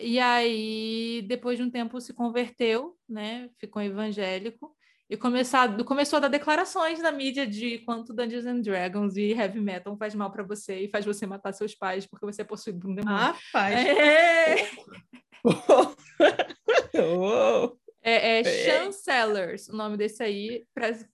[0.01, 3.51] e aí, depois de um tempo, se converteu, né?
[3.59, 4.75] Ficou evangélico
[5.11, 9.97] e começou a dar declarações na mídia de quanto Dungeons and Dragons e heavy metal
[9.97, 12.91] faz mal para você e faz você matar seus pais porque você é possuído por
[12.91, 13.19] um demônio.
[13.19, 13.87] Ah, faz.
[13.87, 14.69] É...
[18.03, 20.65] É, é Chancellors, o nome desse aí,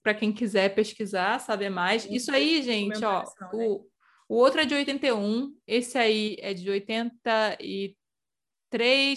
[0.01, 2.05] para quem quiser pesquisar, saber mais.
[2.05, 3.85] Isso aí, gente, ó, o,
[4.29, 7.93] o outro é de 81, esse aí é de 83.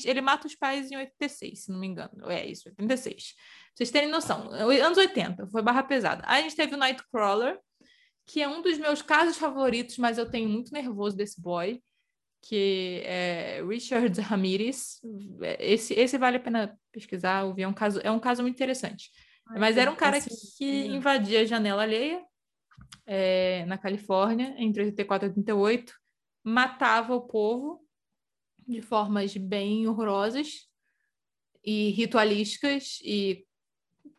[0.05, 2.31] Ele mata os pais em 86, se não me engano.
[2.31, 3.35] É isso, 86
[3.81, 6.23] vocês terem noção, anos 80, foi barra pesada.
[6.27, 7.59] Aí a gente teve o Nightcrawler,
[8.27, 11.83] que é um dos meus casos favoritos, mas eu tenho muito nervoso desse boy,
[12.43, 15.01] que é Richard Ramirez.
[15.59, 19.11] Esse, esse vale a pena pesquisar, ouvir, é um caso, é um caso muito interessante.
[19.49, 20.29] Ai, mas era um cara que,
[20.59, 22.23] que invadia a janela alheia
[23.07, 25.95] é, na Califórnia, entre 84 e 88,
[26.45, 27.81] matava o povo
[28.71, 30.69] de formas bem horrorosas
[31.65, 33.45] e ritualísticas e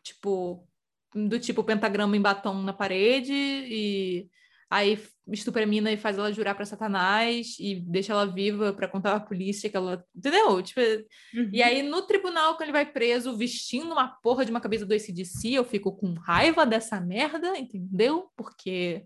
[0.02, 0.66] tipo,
[1.14, 4.28] do tipo pentagrama em batom na parede e
[4.70, 4.98] aí
[5.28, 9.14] estupra a mina e faz ela jurar para Satanás e deixa ela viva para contar
[9.14, 10.62] à polícia que ela, entendeu?
[10.62, 11.50] Tipo, uhum.
[11.52, 14.94] e aí no tribunal quando ele vai preso vestindo uma porra de uma cabeça do
[14.94, 18.30] ACDC, eu fico com raiva dessa merda, entendeu?
[18.36, 19.04] Porque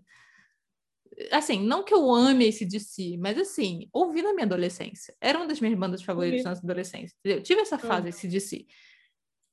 [1.31, 5.15] assim, não que eu ame esse DC, mas assim, ouvi na minha adolescência.
[5.19, 7.15] Era uma das minhas bandas favoritas na adolescência.
[7.19, 7.43] Entendeu?
[7.43, 8.65] Tive essa fase esse DC.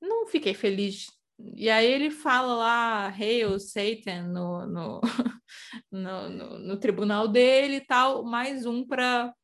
[0.00, 1.06] Não fiquei feliz
[1.54, 5.00] e aí ele fala lá, Hail Satan, no, no,
[5.90, 9.34] no, no, no tribunal dele e tal, mais um para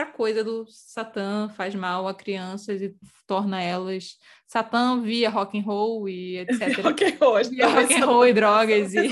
[0.00, 2.96] para coisa do Satã, faz mal a crianças e
[3.26, 6.82] torna elas Satã via rock and roll e etc.
[6.82, 9.08] rock and roll, via rock and roll e drogas e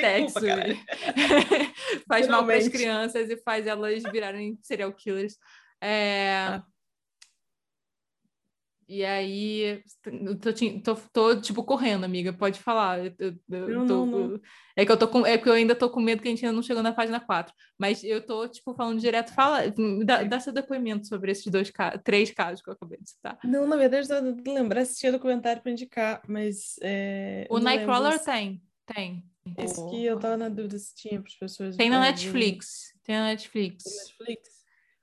[0.00, 0.40] sexo.
[2.08, 5.36] Faz mal para as crianças e faz elas virarem serial killers.
[5.80, 6.32] É...
[6.48, 6.64] Ah
[8.88, 9.82] E aí,
[10.40, 13.04] tô, tô, tô, tipo, correndo, amiga, pode falar.
[13.04, 13.14] Eu,
[13.50, 14.40] eu, não, tô, não, não.
[14.74, 16.42] É que eu tô com, é que eu ainda tô com medo que a gente
[16.42, 17.52] ainda não chegou na página 4.
[17.78, 19.62] Mas eu tô, tipo, falando direto, fala,
[20.06, 21.70] dá, dá seu depoimento sobre esses dois
[22.02, 23.38] três casos que eu acabei de citar.
[23.44, 26.76] Não, na verdade, eu tô lembrar se tinha documentário para indicar, mas.
[26.80, 29.22] É, o Nightcrawler tem, tem.
[29.58, 31.76] Esse que eu tava na dúvida se tinha para as pessoas.
[31.76, 32.94] Tem na Netflix.
[33.04, 33.84] Tem na Netflix.
[33.84, 34.57] Tem na Netflix.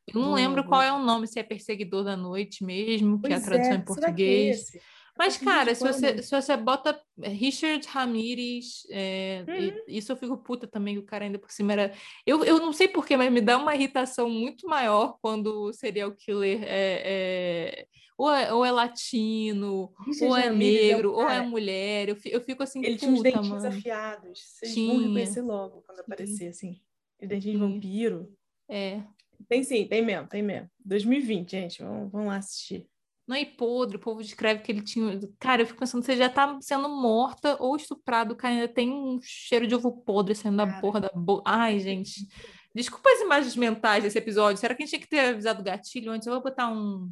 [0.07, 3.35] Eu não lembro qual é o nome, se é Perseguidor da Noite mesmo, que é
[3.35, 3.75] a tradução é.
[3.75, 4.71] em português.
[5.17, 9.83] Mas, cara, se você, se você bota Richard Ramirez, é, uhum.
[9.87, 11.93] isso eu fico puta também, o cara ainda por cima era.
[12.25, 16.11] Eu, eu não sei porquê, mas me dá uma irritação muito maior quando o serial
[16.11, 17.87] killer é, é
[18.17, 22.09] ou, é, ou é latino, Richard ou é Ramirez é negro, é ou é mulher.
[22.09, 23.67] Eu, eu fico assim, Ele puta, tinha os dentinhos mano.
[23.67, 24.39] afiados.
[24.39, 24.93] Vocês tinha.
[24.93, 26.81] vão reconhecer logo quando aparecer, assim.
[27.21, 28.37] Os dentinhos de vampiro.
[28.67, 29.01] É.
[29.47, 30.69] Tem sim, tem mesmo, tem mesmo.
[30.83, 32.87] 2020, gente, vamos, vamos lá assistir.
[33.27, 35.19] Não é podre, o povo descreve que ele tinha.
[35.39, 39.19] Cara, eu fico pensando, você já tá sendo morta ou estuprado, cara, ainda tem um
[39.21, 41.43] cheiro de ovo podre saindo da porra da boca.
[41.45, 42.27] Ai, gente.
[42.73, 44.59] Desculpa as imagens mentais desse episódio.
[44.59, 46.27] Será que a gente tinha que ter avisado o gatilho antes?
[46.27, 47.11] Eu vou botar um.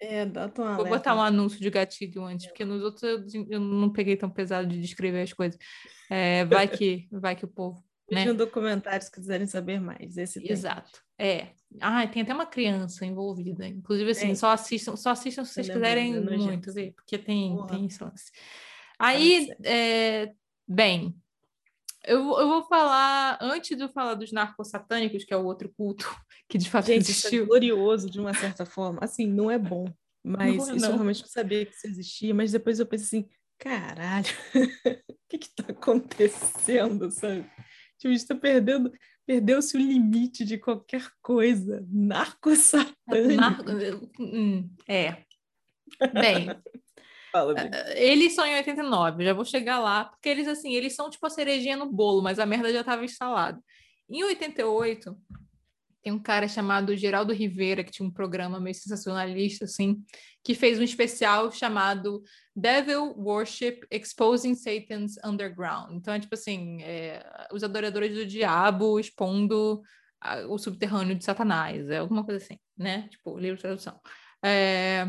[0.00, 3.02] É, dá tua Vou botar um anúncio de gatilho antes, porque nos outros
[3.34, 5.58] eu, eu não peguei tão pesado de descrever as coisas.
[6.10, 8.32] É, vai que, vai que o povo Deixa né?
[8.32, 10.16] um documentário se quiserem saber mais.
[10.16, 11.02] Esse Exato.
[11.18, 11.48] É.
[11.80, 13.66] Ah, tem até uma criança envolvida.
[13.66, 14.34] Inclusive, assim, é.
[14.34, 18.30] só assistam, só assistam se vocês quiserem muito ver, porque tem, tem lance.
[18.98, 20.32] Aí, é,
[20.66, 21.14] bem,
[22.06, 26.08] eu, eu vou falar, antes de eu falar dos narcosatânicos, que é o outro culto
[26.48, 27.28] que de fato Gente, existiu.
[27.28, 29.00] Isso é glorioso, de uma certa forma.
[29.02, 29.86] Assim, não é bom,
[30.22, 30.90] mas não, isso não.
[30.90, 34.28] eu realmente não sabia que isso existia, mas depois eu pensei assim, caralho,
[35.08, 37.50] o que que tá acontecendo, sabe?
[37.98, 38.92] Tipo, a gente tá perdendo,
[39.26, 41.86] perdeu-se o limite de qualquer coisa.
[41.90, 43.40] Narco-satânico.
[43.40, 44.10] Narco...
[44.20, 45.24] Hum, é.
[46.12, 46.48] Bem,
[47.34, 51.10] Fala, eh, eles são em 89, já vou chegar lá, porque eles, assim, eles são
[51.10, 53.60] tipo a cerejinha no bolo, mas a merda já estava instalada.
[54.08, 55.16] Em 88,
[56.04, 60.04] tem um cara chamado Geraldo Rivera, que tinha um programa meio sensacionalista, assim,
[60.44, 62.22] que fez um especial chamado
[62.54, 65.94] Devil Worship Exposing Satan's Underground.
[65.94, 69.80] Então, é tipo assim, é, os adoradores do diabo expondo
[70.20, 73.08] a, o subterrâneo de Satanás, é alguma coisa assim, né?
[73.08, 73.98] Tipo, livro de tradução.
[74.44, 75.08] É,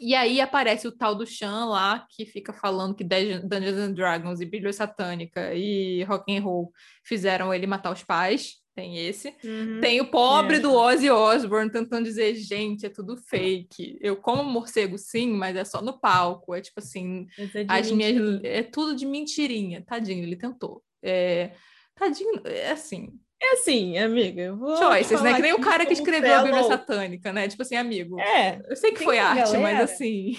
[0.00, 4.40] e aí aparece o tal do Chan lá, que fica falando que Dungeons and Dragons
[4.40, 6.72] e Bíblia Satânica e Rock and Roll
[7.04, 8.58] fizeram ele matar os pais.
[8.78, 9.34] Tem esse.
[9.42, 9.80] Uhum.
[9.80, 10.60] Tem o pobre é.
[10.60, 13.98] do Ozzy Osbourne tentando dizer, gente, é tudo fake.
[14.00, 16.54] Eu como morcego, sim, mas é só no palco.
[16.54, 18.40] É tipo assim, é as minhas...
[18.44, 19.82] é tudo de mentirinha.
[19.82, 20.80] Tadinho, ele tentou.
[21.02, 21.50] É...
[21.96, 23.18] Tadinho, é assim.
[23.42, 24.56] É assim, amiga.
[24.78, 25.34] Choices, né?
[25.34, 27.48] Que nem o cara que escreveu a Bíblia Satânica, né?
[27.48, 28.20] Tipo assim, amigo.
[28.20, 28.62] É.
[28.68, 30.36] Eu sei que foi arte, galera, mas assim.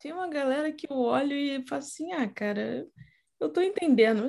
[0.00, 2.84] Tem uma galera que eu olho e falo assim, ah, cara,
[3.40, 4.28] eu tô entendendo,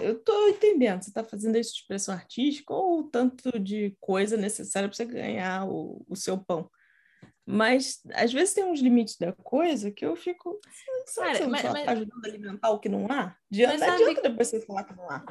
[0.00, 4.88] eu tô entendendo, você tá fazendo isso de expressão artística ou tanto de coisa necessária
[4.88, 6.70] para você ganhar o, o seu pão.
[7.48, 10.58] Mas às vezes tem uns limites da coisa que eu fico.
[11.06, 11.84] Sabe, Cara, você mas, mas...
[11.84, 13.36] tá ajudando a alimentar o que não há?
[13.52, 14.02] Adianta, sabe...
[14.02, 15.24] adianta depois você falar que não há.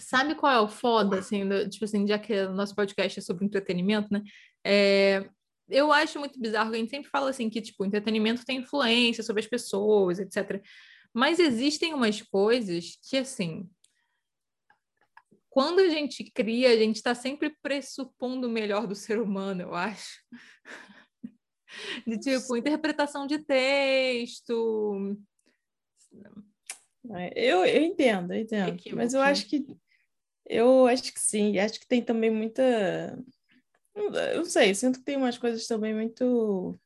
[0.00, 3.22] Sabe qual é o foda, assim, do, tipo assim, já que o nosso podcast é
[3.22, 4.22] sobre entretenimento, né?
[4.64, 5.28] É,
[5.68, 9.40] eu acho muito bizarro a gente sempre fala assim que, tipo, entretenimento tem influência sobre
[9.40, 10.60] as pessoas, etc.
[11.12, 13.68] Mas existem umas coisas que, assim,
[15.50, 19.74] quando a gente cria, a gente está sempre pressupondo o melhor do ser humano, eu
[19.74, 20.18] acho.
[22.06, 25.16] De tipo, interpretação de texto.
[27.14, 28.74] É, eu, eu entendo, eu entendo.
[28.74, 28.96] Equívoco.
[28.96, 29.66] Mas eu acho que
[30.46, 33.18] eu acho que sim, acho que tem também muita.
[33.94, 36.78] Eu não sei, sinto que tem umas coisas também muito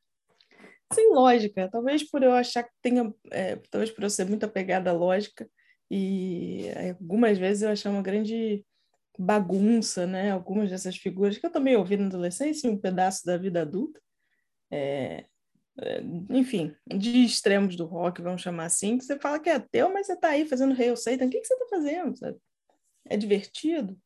[0.93, 1.69] sem lógica.
[1.69, 5.49] Talvez por eu achar que tenha, é, talvez por eu ser muito apegada à lógica
[5.89, 6.65] e
[6.99, 8.65] algumas vezes eu achar uma grande
[9.17, 10.31] bagunça, né?
[10.31, 13.99] Algumas dessas figuras que eu também ouvi na adolescência, um pedaço da vida adulta.
[14.71, 15.25] É,
[15.79, 19.91] é, enfim, de extremos do rock, vamos chamar assim, que você fala que é teu,
[19.93, 22.17] mas você está aí fazendo Hail Satan, o que, que você está fazendo?
[22.17, 22.37] Sabe?
[23.05, 23.97] É divertido?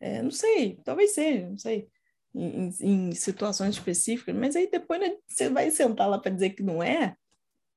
[0.00, 1.88] É, não sei, talvez seja, não sei
[2.34, 6.62] em, em situações específicas, mas aí depois né, você vai sentar lá para dizer que
[6.62, 7.16] não é,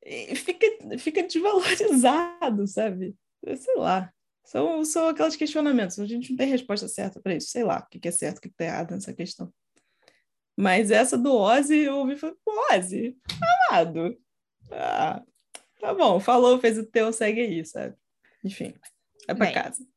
[0.05, 0.67] e fica,
[0.99, 3.15] fica desvalorizado, sabe?
[3.55, 4.11] Sei lá.
[4.43, 5.97] São, são aqueles questionamentos.
[5.99, 7.47] A gente não tem resposta certa para isso.
[7.49, 9.53] Sei lá o que é certo, o que é errado nessa questão.
[10.55, 12.35] Mas essa do Ozzy, eu ouvi e falei,
[12.71, 13.17] Ozzy,
[13.69, 14.17] amado.
[14.69, 15.23] Ah,
[15.79, 17.95] tá bom, falou, fez o teu, segue aí, sabe?
[18.43, 18.73] Enfim,
[19.25, 19.87] vai para casa.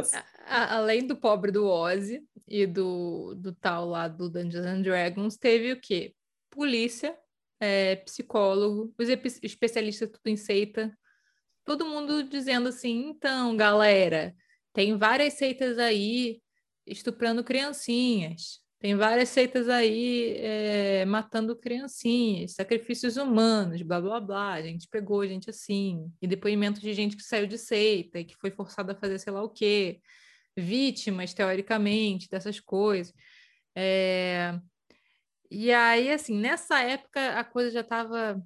[0.00, 0.24] Descansa.
[0.46, 5.72] além do pobre do Ozzy e do, do tal lá do Dungeons and Dragons, teve
[5.72, 6.14] o quê?
[6.50, 7.16] Polícia,
[7.60, 9.08] é, psicólogo, os
[9.42, 10.96] especialistas tudo em seita,
[11.64, 14.34] todo mundo dizendo assim, então, galera,
[14.72, 16.42] tem várias seitas aí
[16.86, 24.52] estuprando criancinhas, tem várias seitas aí é, matando criancinhas, sacrifícios humanos, blá blá blá.
[24.54, 28.34] A gente pegou gente assim, e depoimentos de gente que saiu de seita e que
[28.34, 30.00] foi forçada a fazer sei lá o quê,
[30.56, 33.14] vítimas, teoricamente, dessas coisas.
[33.76, 34.58] É...
[35.48, 38.42] E aí, assim, nessa época a coisa já estava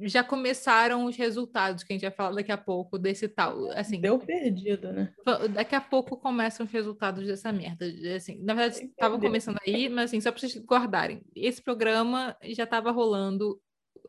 [0.00, 3.70] já começaram os resultados que a gente vai falar daqui a pouco desse tal.
[3.72, 5.14] Assim, Deu perdido, né?
[5.54, 7.86] Daqui a pouco começam os resultados dessa merda.
[8.16, 11.22] Assim, na verdade, estavam começando aí, mas assim, só para vocês guardarem.
[11.36, 13.60] Esse programa já estava rolando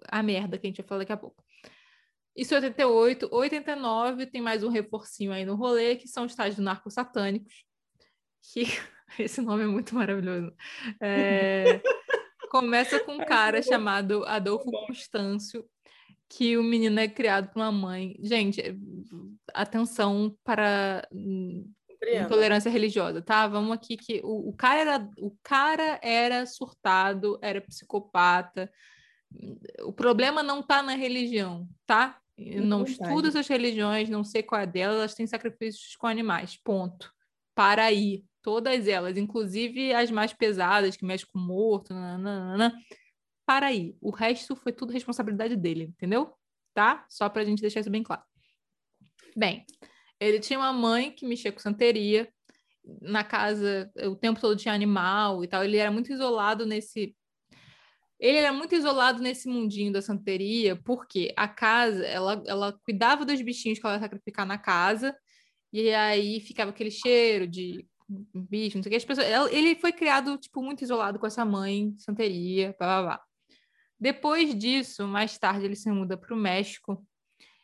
[0.07, 1.43] a merda que a gente vai falar daqui a pouco.
[2.35, 3.29] Isso é 88.
[3.31, 7.65] 89 tem mais um reforcinho aí no rolê, que são os tais narcos satânicos.
[8.41, 8.63] Que
[9.19, 10.53] esse nome é muito maravilhoso.
[11.01, 11.81] É...
[12.49, 15.67] Começa com um cara chamado Adolfo Constâncio,
[16.35, 18.15] que o menino é criado por uma mãe.
[18.19, 18.61] Gente,
[19.53, 23.47] atenção para intolerância religiosa, tá?
[23.47, 28.71] Vamos aqui que o, o, cara era, o cara era surtado, era psicopata.
[29.83, 32.19] O problema não tá na religião, tá?
[32.37, 36.57] Eu não estudo essas religiões, não sei qual é delas, elas têm sacrifícios com animais,
[36.63, 37.11] ponto.
[37.53, 42.73] Para aí, todas elas, inclusive as mais pesadas, que mexem com morto, nananana,
[43.45, 43.95] para aí.
[44.01, 46.33] O resto foi tudo responsabilidade dele, entendeu?
[46.73, 47.05] Tá?
[47.09, 48.23] Só para a gente deixar isso bem claro.
[49.35, 49.65] Bem,
[50.19, 52.31] ele tinha uma mãe que mexia com santeria.
[53.01, 55.63] Na casa, o tempo todo tinha animal e tal.
[55.63, 57.15] Ele era muito isolado nesse.
[58.19, 63.41] Ele era muito isolado nesse mundinho da santeria, porque a casa, ela, ela cuidava dos
[63.41, 65.15] bichinhos que ela ia sacrificar na casa,
[65.73, 67.85] e aí ficava aquele cheiro de
[68.33, 68.95] bicho, não sei o que.
[68.97, 73.23] As pessoas, ele foi criado, tipo, muito isolado com essa mãe, santeria, blá, blá, blá.
[74.03, 77.01] Depois disso, mais tarde, ele se muda para o México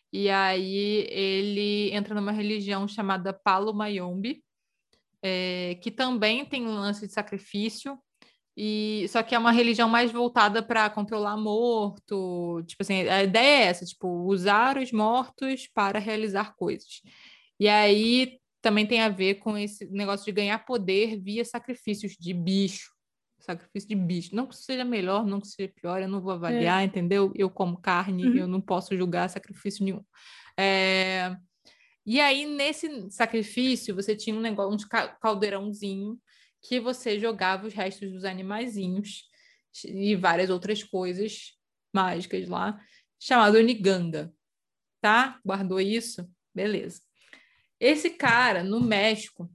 [0.10, 4.42] e aí ele entra numa religião chamada Palo Mayombe,
[5.22, 8.00] é, que também tem um lance de sacrifício,
[8.56, 12.64] e só que é uma religião mais voltada para controlar morto.
[12.66, 17.02] Tipo assim, a ideia é essa, tipo, usar os mortos para realizar coisas.
[17.60, 22.34] E aí também tem a ver com esse negócio de ganhar poder via sacrifícios de
[22.34, 22.98] bicho
[23.44, 24.36] sacrifício de bicho.
[24.36, 26.86] Não que seja melhor, não que seja pior, eu não vou avaliar, é.
[26.86, 27.32] entendeu?
[27.36, 28.36] Eu como carne, uhum.
[28.36, 30.04] eu não posso julgar sacrifício nenhum.
[30.58, 31.36] É...
[32.06, 36.20] E aí, nesse sacrifício, você tinha um negócio, um caldeirãozinho
[36.62, 39.26] que você jogava os restos dos animaizinhos
[39.86, 41.54] e várias outras coisas
[41.94, 42.80] mágicas lá,
[43.20, 44.34] chamado Niganga.
[45.02, 45.40] Tá?
[45.46, 46.30] Guardou isso?
[46.54, 47.02] Beleza.
[47.80, 49.50] Esse cara, no México,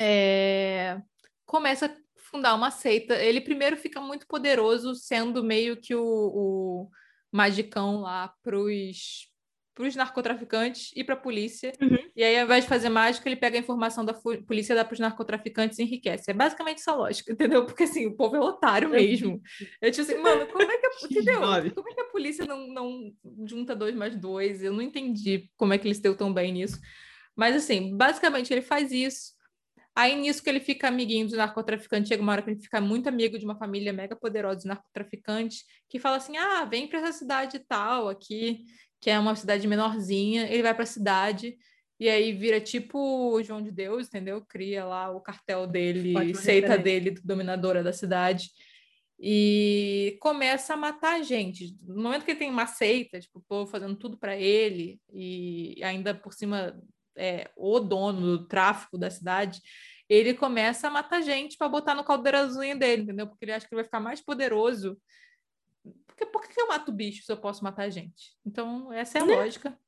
[0.00, 1.00] é...
[1.44, 1.94] começa
[2.30, 3.14] fundar uma seita.
[3.14, 6.90] Ele primeiro fica muito poderoso, sendo meio que o, o
[7.32, 9.30] magicão lá pros,
[9.74, 11.72] pros narcotraficantes e para a polícia.
[11.80, 11.98] Uhum.
[12.16, 14.94] E aí, ao invés de fazer mágica, ele pega a informação da polícia, dá para
[14.94, 16.30] os narcotraficantes e enriquece.
[16.30, 17.66] É basicamente essa lógica, entendeu?
[17.66, 19.40] Porque assim, o povo é otário mesmo.
[19.80, 21.40] Eu tipo assim, mano, como é que a, entendeu?
[21.74, 23.12] Como é que a polícia não, não
[23.46, 24.62] junta dois mais dois?
[24.62, 26.80] Eu não entendi como é que ele se deu tão bem nisso.
[27.36, 29.35] Mas assim, basicamente ele faz isso.
[29.96, 33.08] Aí nisso que ele fica amiguinho dos narcotraficantes, chega uma hora que ele fica muito
[33.08, 37.12] amigo de uma família mega poderosa de narcotraficantes, que fala assim: ah, vem para essa
[37.18, 38.64] cidade tal aqui,
[39.00, 40.48] que é uma cidade menorzinha.
[40.50, 41.56] Ele vai para a cidade
[41.98, 44.44] e aí vira tipo o João de Deus, entendeu?
[44.46, 47.00] Cria lá o cartel dele, Ótimo seita referência.
[47.00, 48.50] dele, dominadora da cidade.
[49.18, 51.74] E começa a matar gente.
[51.82, 55.80] No momento que ele tem uma seita, tipo, o povo fazendo tudo para ele, e
[55.82, 56.78] ainda por cima
[57.16, 59.60] é, o dono do tráfico da cidade,
[60.08, 63.26] ele começa a matar gente para botar no caldeirazinho dele, entendeu?
[63.26, 64.96] Porque ele acha que ele vai ficar mais poderoso.
[66.06, 68.34] Porque, por que eu mato bicho se eu posso matar gente?
[68.44, 69.34] Então, essa é a né?
[69.34, 69.78] lógica.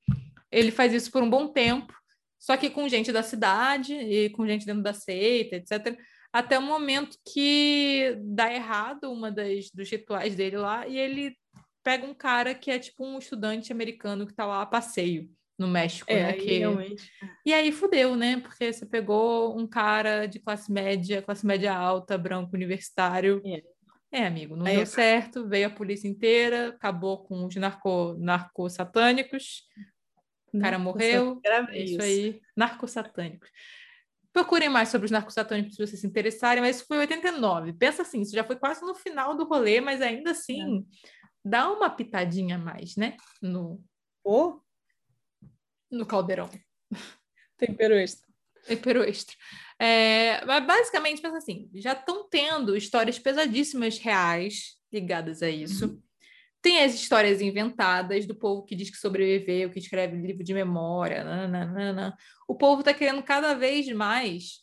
[0.50, 1.94] Ele faz isso por um bom tempo,
[2.38, 5.98] só que com gente da cidade e com gente dentro da seita, etc.
[6.32, 11.36] Até o momento que dá errado uma das dos rituais dele lá e ele
[11.82, 15.66] pega um cara que é tipo um estudante americano que está lá a passeio no
[15.66, 16.30] México, é, né?
[16.30, 16.58] Aí, que...
[16.58, 17.12] realmente.
[17.44, 18.40] E aí fudeu, né?
[18.40, 23.42] Porque você pegou um cara de classe média, classe média alta, branco, universitário.
[23.44, 23.62] É,
[24.20, 28.70] é amigo, não aí, deu certo, veio a polícia inteira, acabou com os narco, narco
[28.70, 29.64] satânicos,
[30.52, 31.40] o cara morreu.
[31.44, 33.50] É isso, isso aí, narco-satânicos.
[34.32, 37.72] Procurem mais sobre os narcosatânicos se vocês se interessarem, mas isso foi 89.
[37.72, 40.82] Pensa assim, isso já foi quase no final do rolê, mas ainda assim, é.
[41.44, 43.16] dá uma pitadinha a mais, né?
[43.42, 43.82] No,
[44.24, 44.60] oh,
[45.90, 46.50] no caldeirão.
[47.56, 48.26] Tempero extra.
[48.66, 49.36] Tempero extra.
[49.78, 55.86] É, mas basicamente, pensa assim, já estão tendo histórias pesadíssimas reais ligadas a isso.
[55.86, 56.02] Uhum.
[56.60, 61.22] Tem as histórias inventadas do povo que diz que sobreviveu, que escreve livro de memória.
[61.22, 62.16] Nananana.
[62.48, 64.60] O povo está querendo cada vez mais,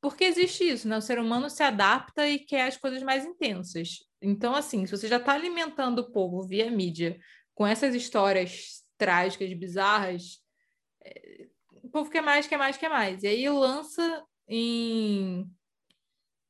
[0.00, 0.96] porque existe isso, né?
[0.96, 3.98] O ser humano se adapta e quer as coisas mais intensas.
[4.22, 7.18] Então, assim, se você já está alimentando o povo via mídia
[7.54, 10.38] com essas histórias trágicas, bizarras,
[11.82, 13.22] o povo quer mais, quer mais, quer mais.
[13.22, 15.48] E aí lança em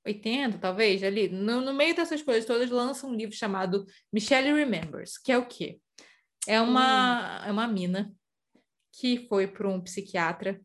[0.07, 5.17] 80, talvez, ali, no, no meio dessas coisas todas, lança um livro chamado Michelle Remembers,
[5.19, 5.81] que é o quê?
[6.47, 7.49] É uma, hum.
[7.49, 8.13] é uma mina
[8.93, 10.61] que foi para um psiquiatra,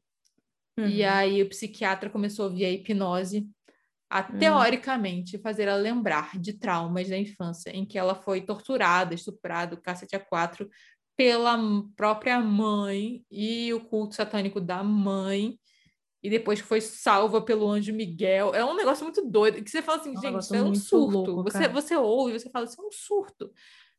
[0.78, 0.88] uhum.
[0.88, 3.50] e aí o psiquiatra começou via hipnose
[4.10, 4.38] a, uhum.
[4.38, 10.16] teoricamente, fazer ela lembrar de traumas da infância, em que ela foi torturada, estuprada, cacete
[10.16, 10.70] a quatro,
[11.20, 11.60] pela
[11.98, 15.60] própria mãe e o culto satânico da mãe,
[16.24, 18.56] e depois foi salva pelo anjo Miguel.
[18.56, 21.32] É um negócio muito doido, que você fala assim, é gente, isso é um surto.
[21.32, 23.52] Louco, você, você ouve, você fala, isso é um surto.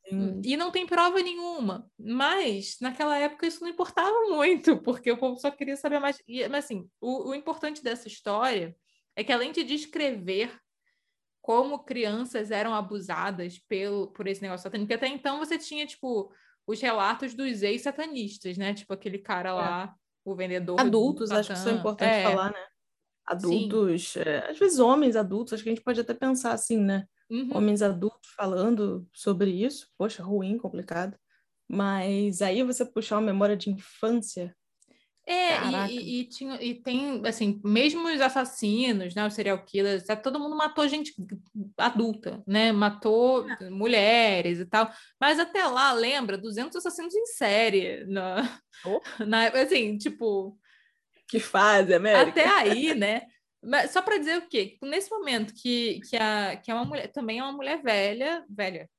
[0.09, 0.41] Sim.
[0.43, 1.87] E não tem prova nenhuma.
[1.99, 6.23] Mas, naquela época, isso não importava muito, porque o povo só queria saber mais.
[6.27, 8.75] E, mas, assim, o, o importante dessa história
[9.15, 10.59] é que, além de descrever
[11.43, 16.33] como crianças eram abusadas pelo, por esse negócio satânico, até então você tinha, tipo,
[16.67, 18.75] os relatos dos ex-satanistas, né?
[18.75, 19.53] Tipo, aquele cara é.
[19.53, 19.95] lá
[20.25, 20.81] o vendedor.
[20.81, 22.23] Adultos, acho que isso é importante é.
[22.23, 22.67] falar, né?
[23.27, 27.07] Adultos, é, às vezes homens adultos, acho que a gente pode até pensar assim, né?
[27.31, 27.57] Uhum.
[27.57, 31.17] Homens adultos falando sobre isso, poxa, ruim, complicado.
[31.69, 34.55] Mas aí você puxar uma memória de infância,
[35.33, 40.41] é, e, e, tinha, e tem, assim, mesmo os assassinos, né, os serial killers, todo
[40.41, 41.15] mundo matou gente
[41.79, 42.73] adulta, né?
[42.73, 43.71] Matou é.
[43.71, 44.91] mulheres e tal.
[45.21, 48.05] Mas até lá, lembra, 200 assassinos em série.
[48.07, 49.01] Na, oh.
[49.25, 50.59] na, assim, tipo...
[51.29, 52.31] Que fase, América?
[52.31, 53.23] Até aí, né?
[53.63, 54.79] Mas só para dizer o quê?
[54.83, 58.91] Nesse momento que, que, a, que é uma mulher, também é uma mulher velha, velha,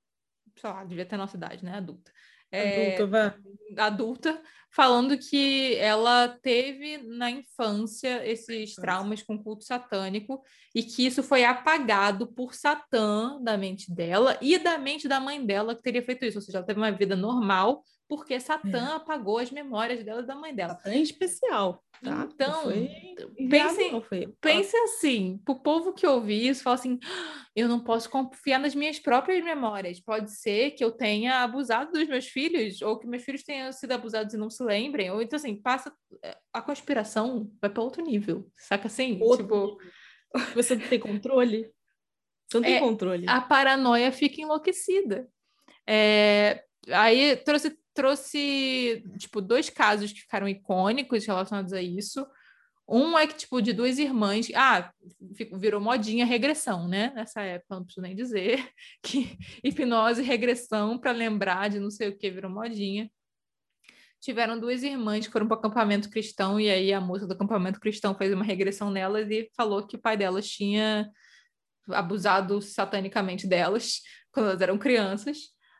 [0.55, 1.75] sei lá, devia ter nossa idade, né?
[1.75, 2.09] Adulta.
[2.51, 3.39] É, adulta,
[3.77, 10.41] adulta, falando que ela teve na infância esses traumas com culto satânico
[10.73, 15.45] e que isso foi apagado por Satã da mente dela e da mente da mãe
[15.45, 18.95] dela que teria feito isso, ou seja, ela teve uma vida normal porque Satã é.
[18.95, 20.73] apagou as memórias dela da mãe dela.
[20.73, 21.81] Satã em especial.
[22.03, 22.27] Tá?
[22.29, 22.63] Então,
[23.49, 24.35] pense, foi...
[24.41, 28.59] pense assim, para o povo que ouve isso, fala assim, ah, eu não posso confiar
[28.59, 30.01] nas minhas próprias memórias.
[30.01, 33.93] Pode ser que eu tenha abusado dos meus filhos, ou que meus filhos tenham sido
[33.93, 35.09] abusados e não se lembrem.
[35.09, 35.89] Ou então, assim, passa...
[36.21, 39.19] Eh, a conspiração vai para outro nível, saca assim?
[39.21, 39.77] Outro tipo...
[40.53, 41.71] Você não tem controle?
[42.49, 43.25] Você não tem é, controle.
[43.29, 45.29] A paranoia fica enlouquecida.
[45.87, 52.25] É, aí trouxe trouxe, tipo, dois casos que ficaram icônicos relacionados a isso.
[52.87, 54.47] Um é que, tipo, de duas irmãs.
[54.53, 54.91] Ah,
[55.53, 57.11] virou modinha regressão, né?
[57.15, 58.69] Nessa época, não preciso nem dizer.
[59.01, 63.09] Que hipnose, regressão, para lembrar de não sei o que, virou modinha.
[64.19, 67.79] Tiveram duas irmãs que foram para o acampamento cristão, e aí a moça do acampamento
[67.79, 71.09] cristão fez uma regressão nelas e falou que o pai delas tinha
[71.89, 75.37] abusado satanicamente delas quando elas eram crianças.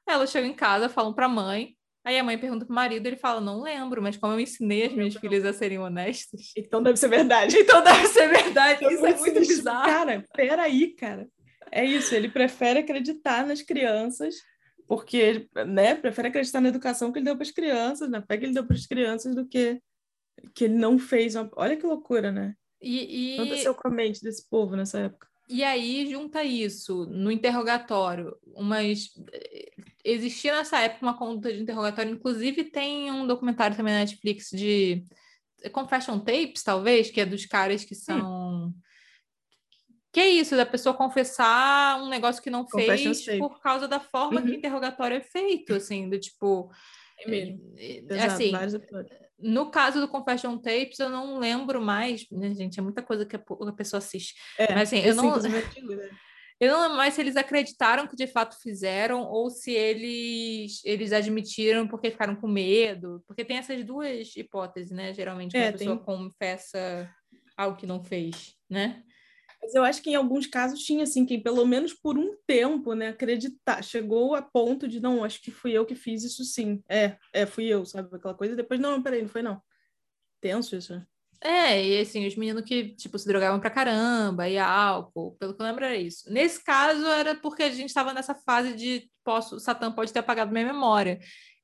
[0.08, 3.16] Elas chegam em casa, falam para a mãe, Aí a mãe pergunta pro marido, ele
[3.16, 6.52] fala: Não lembro, mas como eu ensinei as minhas filhas a serem honestas.
[6.58, 7.56] Então deve ser verdade.
[7.62, 8.86] Então deve ser verdade.
[8.86, 9.86] Isso é muito bizarro.
[9.86, 11.28] Cara, peraí, cara.
[11.72, 14.36] É isso, ele prefere acreditar nas crianças,
[14.88, 18.46] porque né, prefere acreditar na educação que ele deu para as crianças, na fé que
[18.46, 19.80] ele deu para as crianças, do que
[20.54, 21.36] que ele não fez.
[21.36, 21.50] Uma...
[21.56, 22.56] Olha que loucura, né?
[22.82, 23.40] E, e...
[23.40, 25.28] Aconteceu com a mente desse povo nessa época?
[25.48, 29.10] E aí junta isso no interrogatório, umas
[30.04, 35.06] existia nessa época uma conduta de interrogatório, inclusive tem um documentário também na Netflix de
[35.72, 38.74] confession tapes, talvez, que é dos caras que são hum.
[40.12, 44.40] que é isso, da pessoa confessar um negócio que não fez por causa da forma
[44.40, 44.46] uhum.
[44.46, 46.72] que o interrogatório é feito, assim, do tipo
[47.20, 47.74] é mesmo.
[47.78, 48.52] É, Exato, assim,
[49.42, 52.80] no caso do Confession Tapes, eu não lembro mais, né, gente?
[52.80, 54.36] É muita coisa que a pessoa assiste.
[54.58, 55.36] É, Mas assim, eu não.
[55.38, 55.64] Né?
[56.62, 61.12] Eu não lembro mais se eles acreditaram que de fato fizeram ou se eles, eles
[61.12, 63.24] admitiram porque ficaram com medo.
[63.26, 65.12] Porque tem essas duas hipóteses, né?
[65.12, 66.06] Geralmente, quando é, a pessoa tem...
[66.06, 67.10] confessa
[67.58, 69.04] algo que não fez, né?
[69.60, 72.94] Mas eu acho que em alguns casos tinha, assim, quem pelo menos por um tempo,
[72.94, 76.84] né, acreditar, chegou a ponto de, não, acho que fui eu que fiz isso sim.
[76.88, 78.16] É, é, fui eu, sabe?
[78.16, 78.54] Aquela coisa.
[78.54, 79.60] E depois, não, peraí, não foi não.
[80.40, 81.08] Tenso isso, né?
[81.44, 85.62] É, e assim, os meninos que, tipo, se drogavam pra caramba, e álcool, pelo que
[85.62, 86.32] eu lembro era isso.
[86.32, 90.52] Nesse caso, era porque a gente estava nessa fase de, posso, Satã pode ter apagado
[90.52, 91.20] minha memória.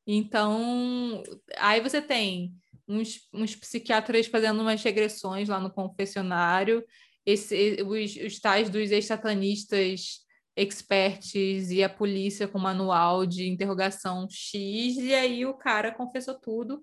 [0.05, 1.21] Então,
[1.57, 2.53] aí você tem
[2.87, 6.83] uns, uns psiquiatras fazendo umas regressões lá no confessionário,
[7.23, 10.25] esse, os, os tais dos ex-satanistas
[10.55, 16.81] experts e a polícia com manual de interrogação X, e aí o cara confessou tudo.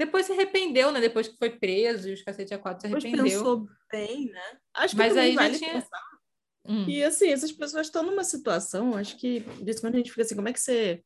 [0.00, 0.98] Depois se arrependeu, né?
[0.98, 3.22] Depois que foi preso e os cacete a quatro se arrependeu.
[3.22, 4.58] Depois pensou bem, né?
[4.72, 5.72] Acho que Mas aí vale já tinha...
[5.74, 6.02] pensar.
[6.66, 6.88] Hum.
[6.88, 10.34] E assim, essas pessoas estão numa situação, acho que disso quando a gente fica assim,
[10.34, 11.04] como é que você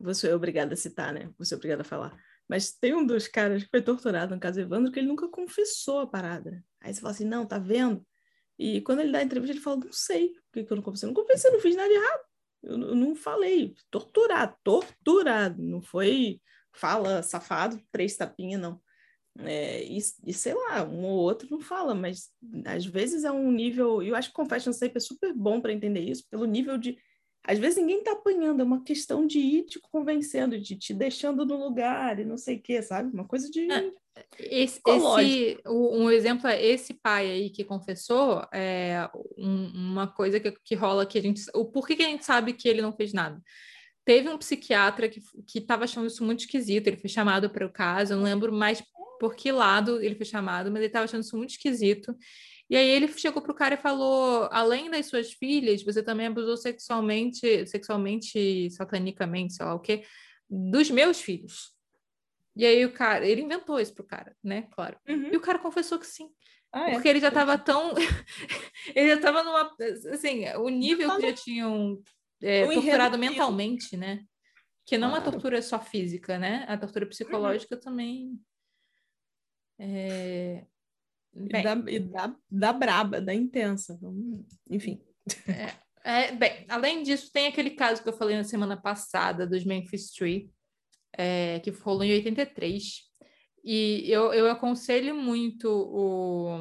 [0.00, 1.30] você é obrigada a citar, né?
[1.38, 2.18] Você é obrigada a falar.
[2.48, 5.98] Mas tem um dos caras que foi torturado no caso Evandro que ele nunca confessou
[6.00, 6.64] a parada.
[6.80, 8.02] Aí você fala assim, não, tá vendo?
[8.58, 11.06] E quando ele dá a entrevista, ele fala, não sei por que eu não confessei.
[11.06, 12.20] Eu não confessei, não fiz nada de errado.
[12.62, 13.74] Eu, eu não falei.
[13.90, 15.62] Torturado, torturado.
[15.62, 16.40] Não foi
[16.72, 18.80] fala safado, três tapinhas, não.
[19.38, 22.30] É, e, e, sei lá, um ou outro não fala, mas
[22.66, 24.02] às vezes é um nível.
[24.02, 26.98] Eu acho que Confession Tape é super bom para entender isso, pelo nível de
[27.44, 31.44] às vezes ninguém está apanhando, é uma questão de ir te convencendo, de te deixando
[31.44, 33.12] no lugar e não sei o quê, sabe?
[33.12, 33.70] Uma coisa de.
[33.70, 33.90] É,
[34.38, 40.52] esse, esse, um exemplo é esse pai aí que confessou, é um, uma coisa que,
[40.64, 41.42] que rola que a gente.
[41.52, 43.42] O porquê que a gente sabe que ele não fez nada?
[44.04, 45.20] Teve um psiquiatra que
[45.54, 48.82] estava achando isso muito esquisito, ele foi chamado para o caso, eu não lembro mais
[49.20, 52.16] por que lado ele foi chamado, mas ele estava achando isso muito esquisito.
[52.68, 56.56] E aí ele chegou pro cara e falou: além das suas filhas, você também abusou
[56.56, 60.04] sexualmente, sexualmente, satanicamente, sei lá o quê,
[60.48, 61.72] dos meus filhos.
[62.56, 64.66] E aí o cara, ele inventou isso pro cara, né?
[64.72, 64.96] Claro.
[65.08, 65.32] Uhum.
[65.32, 66.28] E o cara confessou que sim.
[66.72, 66.92] Ah, é?
[66.94, 67.92] porque ele já estava tão.
[68.96, 69.70] ele já estava numa.
[70.12, 72.02] Assim, o nível que já tinham
[72.42, 74.24] é, torturado mentalmente, né?
[74.84, 75.28] Que não claro.
[75.28, 76.64] a tortura só física, né?
[76.68, 77.80] A tortura psicológica uhum.
[77.80, 78.40] também.
[79.78, 80.66] É...
[81.34, 83.98] Bem, da, da, da braba, da intensa.
[84.68, 85.00] Enfim.
[86.04, 89.64] É, é, bem, além disso, tem aquele caso que eu falei na semana passada dos
[89.64, 90.50] Memphis Tree,
[91.16, 93.02] é, que rolou em 83.
[93.64, 96.60] E eu, eu aconselho muito o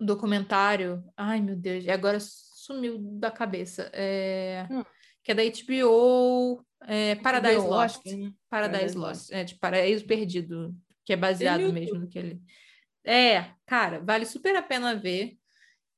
[0.00, 1.02] documentário.
[1.16, 2.18] Ai, meu Deus, agora
[2.70, 3.90] sumiu da cabeça.
[3.92, 4.84] É, hum.
[5.22, 8.06] Que é da HBO é, Paradise Lost.
[8.06, 8.32] Né?
[8.48, 12.40] Paradise, Lost, é de Paraíso Perdido, que é baseado mesmo no que ele.
[13.04, 15.36] É, cara, vale super a pena ver.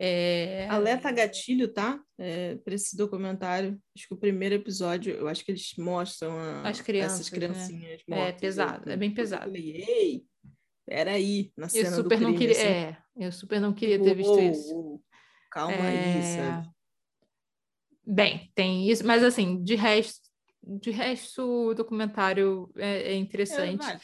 [0.05, 0.67] É...
[0.69, 2.01] Alerta gatilho, tá?
[2.19, 3.81] É, para esse documentário.
[3.97, 8.03] Acho que o primeiro episódio, eu acho que eles mostram a, As crianças, essas criancinhas
[8.09, 8.31] né?
[8.31, 9.45] É pesado, é bem pesado.
[9.45, 10.25] Eu falei, ei,
[10.85, 12.67] peraí, na cena eu super do crime, não queria, assim.
[12.67, 15.01] É, eu super não queria ter visto isso.
[15.53, 16.17] Calma é...
[16.17, 16.69] aí, sabe?
[18.05, 20.29] Bem, tem isso, mas assim, de resto,
[20.63, 23.87] de resto o documentário é, é interessante.
[23.87, 24.01] É,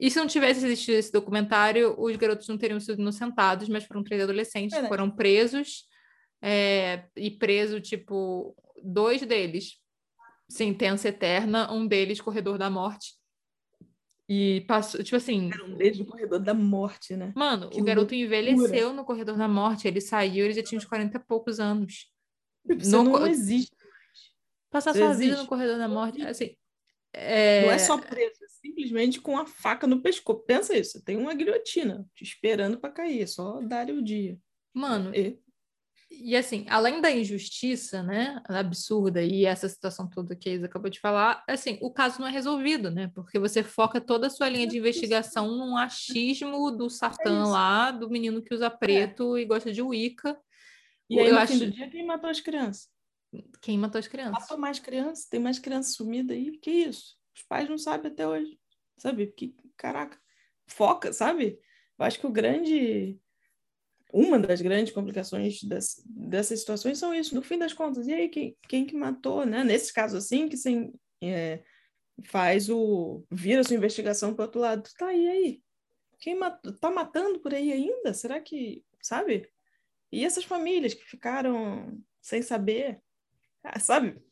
[0.00, 4.02] e se não tivesse existido esse documentário, os garotos não teriam sido inocentados, mas foram
[4.02, 5.84] três adolescentes, é, foram presos,
[6.40, 9.76] é, e preso, tipo, dois deles,
[10.48, 13.14] sentença eterna, um deles corredor da morte.
[14.34, 15.50] E passou, tipo assim.
[15.52, 17.34] Era um deles no corredor da morte, né?
[17.36, 18.38] Mano, que o garoto loucura.
[18.40, 22.10] envelheceu no corredor da morte, ele saiu, ele já tinha uns 40 e poucos anos.
[22.66, 23.18] Isso no...
[23.18, 23.76] não existe
[24.70, 26.56] Passar sua vida no corredor da morte, assim.
[27.12, 27.66] É...
[27.66, 30.42] Não é só preso, é simplesmente com a faca no pescoço.
[30.46, 34.38] Pensa isso, tem uma guilhotina te esperando para cair, é só dar o dia.
[34.72, 35.38] Mano, e...
[36.20, 40.90] e assim, além da injustiça, né, absurda e essa situação toda que a Isa acabou
[40.90, 43.10] de falar, assim, o caso não é resolvido, né?
[43.14, 47.90] Porque você foca toda a sua linha de investigação num achismo do Satã é lá,
[47.90, 49.42] do menino que usa preto é.
[49.42, 50.38] e gosta de Wicca.
[51.08, 51.52] E aí, eu no acho...
[51.52, 52.88] fim do dia, quem matou as crianças?
[53.60, 54.32] Quem matou as crianças?
[54.32, 56.58] Matou mais crianças, tem mais crianças sumidas aí.
[56.58, 57.16] Que isso?
[57.34, 58.58] Os pais não sabem até hoje.
[58.98, 59.26] Sabe?
[59.28, 60.18] Que, caraca,
[60.66, 61.58] foca, sabe?
[61.98, 63.18] Eu acho que o grande.
[64.12, 68.06] Uma das grandes complicações dessa, dessas situações são isso, no fim das contas.
[68.06, 69.64] E aí, quem, quem que matou, né?
[69.64, 70.92] Nesse caso assim, que sem,
[71.22, 71.62] é,
[72.26, 73.24] faz o.
[73.30, 74.88] vira sua investigação para outro lado.
[74.98, 75.62] Tá aí, aí.
[76.18, 78.12] Quem matou, tá matando por aí ainda?
[78.12, 78.84] Será que.
[79.00, 79.48] Sabe?
[80.12, 83.00] E essas famílias que ficaram sem saber,
[83.64, 84.22] ah, sabe?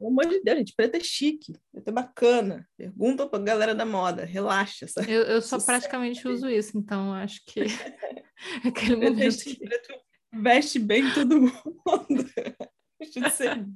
[0.00, 2.66] Pelo amor de Deus, gente, preto é chique, preto é bacana.
[2.74, 4.88] Pergunta pra galera da moda, relaxa.
[4.88, 5.12] Sabe?
[5.12, 7.60] Eu, eu só praticamente uso isso, então acho que
[8.64, 9.22] aquele preto é momento.
[9.22, 9.92] É chique, preto
[10.32, 11.52] veste bem todo mundo.
[12.98, 13.66] Deixa de ser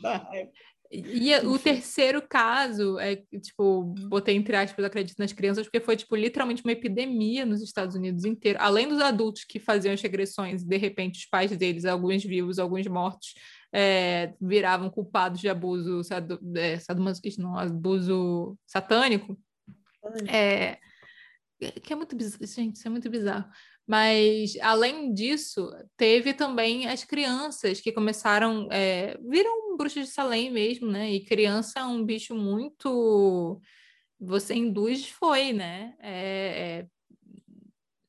[0.00, 0.50] da raiva.
[0.90, 6.14] E o terceiro caso é, tipo, botei entre aspas, acredito nas crianças, porque foi, tipo,
[6.14, 8.58] literalmente uma epidemia nos Estados Unidos inteiro.
[8.60, 12.86] Além dos adultos que faziam as regressões, de repente os pais deles, alguns vivos, alguns
[12.86, 13.34] mortos,
[13.72, 19.38] é, viravam culpados de abuso sado, é, sadomasoquista, não, abuso satânico.
[20.28, 20.78] É,
[21.82, 23.48] que é muito bizarro, gente, isso é muito bizarro.
[23.86, 30.90] Mas, além disso, teve também as crianças que começaram, é, viram bruxas de Salem mesmo,
[30.90, 31.10] né?
[31.10, 33.60] E criança é um bicho muito.
[34.20, 35.94] Você induz, foi, né?
[36.00, 36.86] É,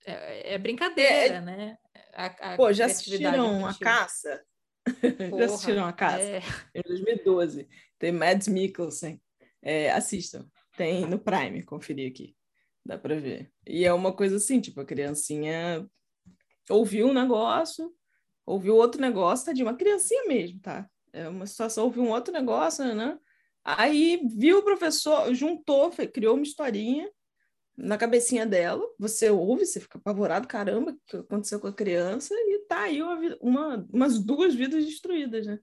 [0.05, 1.77] é, é, é brincadeira, é, né?
[2.13, 4.43] A, a Pô, já assistiram a caça?
[5.37, 6.23] Já assistiram A Casa?
[6.23, 6.41] É.
[6.75, 7.67] Em 2012.
[7.97, 9.21] Tem Mads Mikkelsen.
[9.61, 10.45] É, assistam.
[10.75, 12.35] Tem no Prime, conferir aqui.
[12.85, 13.51] Dá pra ver.
[13.65, 15.87] E é uma coisa assim, tipo, a criancinha
[16.69, 17.93] ouviu um negócio,
[18.45, 20.89] ouviu outro negócio, tá de uma criancinha mesmo, tá?
[21.13, 23.17] É uma situação, ouviu um outro negócio, né?
[23.63, 27.09] Aí viu o professor, juntou, criou uma historinha
[27.75, 32.33] na cabecinha dela, você ouve, você fica apavorado, caramba, o que aconteceu com a criança,
[32.33, 35.59] e tá aí uma, uma, umas duas vidas destruídas, né?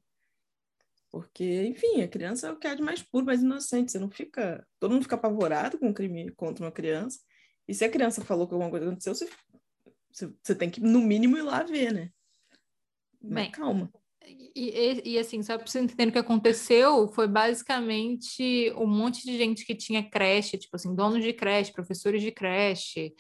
[1.11, 3.91] Porque, enfim, a criança é o que há de mais puro, mais inocente.
[3.91, 4.65] Você não fica.
[4.79, 7.19] Todo mundo fica apavorado com um crime contra uma criança.
[7.67, 9.29] E se a criança falou que alguma coisa aconteceu, você,
[10.13, 12.11] você, você tem que, no mínimo, ir lá ver, né?
[13.21, 13.93] Mas Bem, calma.
[14.55, 19.25] E, e, e, assim, só para você entender o que aconteceu, foi basicamente um monte
[19.25, 23.13] de gente que tinha creche, tipo assim, donos de creche, professores de creche.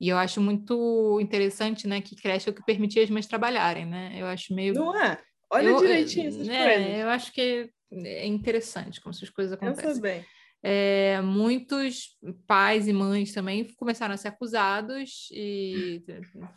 [0.00, 3.86] E eu acho muito interessante, né, que creche é o que permitia as mães trabalharem,
[3.86, 4.12] né?
[4.16, 4.74] Eu acho meio.
[4.74, 5.20] Não é?
[5.50, 6.98] Olha eu, direitinho essas é, coisas.
[6.98, 9.84] Eu acho que é interessante como essas coisas acontecem.
[9.84, 10.24] Pensa bem.
[10.64, 12.16] É, muitos
[12.46, 16.04] pais e mães também começaram a ser acusados e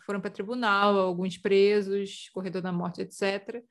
[0.05, 3.63] foram para tribunal, alguns presos, corredor da morte, etc.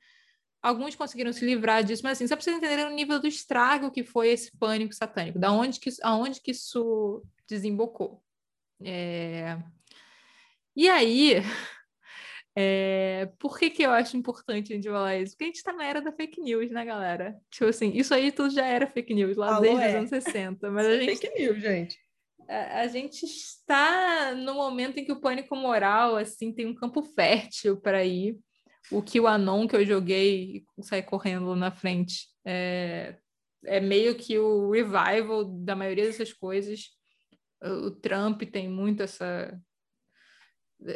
[0.65, 3.91] Alguns conseguiram se livrar disso, mas assim, só para vocês entenderem o nível do estrago
[3.91, 8.19] que foi esse pânico satânico, da onde que, aonde que isso desembocou.
[8.83, 9.59] É...
[10.75, 11.35] E aí,
[12.57, 15.33] é, por que, que eu acho importante a gente falar isso?
[15.33, 17.39] Porque a gente está na era da fake news, né, galera?
[17.51, 19.89] Tipo assim, isso aí tudo já era fake news lá Alô, desde é.
[19.89, 20.71] os anos 60.
[20.71, 21.99] Mas a é gente, fake news, gente.
[22.49, 27.03] A, a, gente está no momento em que o pânico moral, assim, tem um campo
[27.03, 28.35] fértil para ir.
[28.91, 33.17] O que o Anon que eu joguei e saí correndo na frente é,
[33.63, 36.89] é meio que o revival da maioria dessas coisas.
[37.63, 39.59] O Trump tem muito essa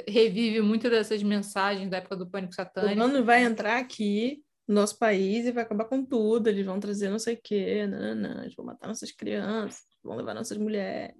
[0.08, 2.94] revive muitas dessas mensagens da época do pânico satânico.
[2.94, 6.80] O mano vai entrar aqui no nosso país e vai acabar com tudo, eles vão
[6.80, 7.88] trazer não sei o quê,
[8.44, 11.16] eles vão matar nossas crianças, vão levar nossas mulheres,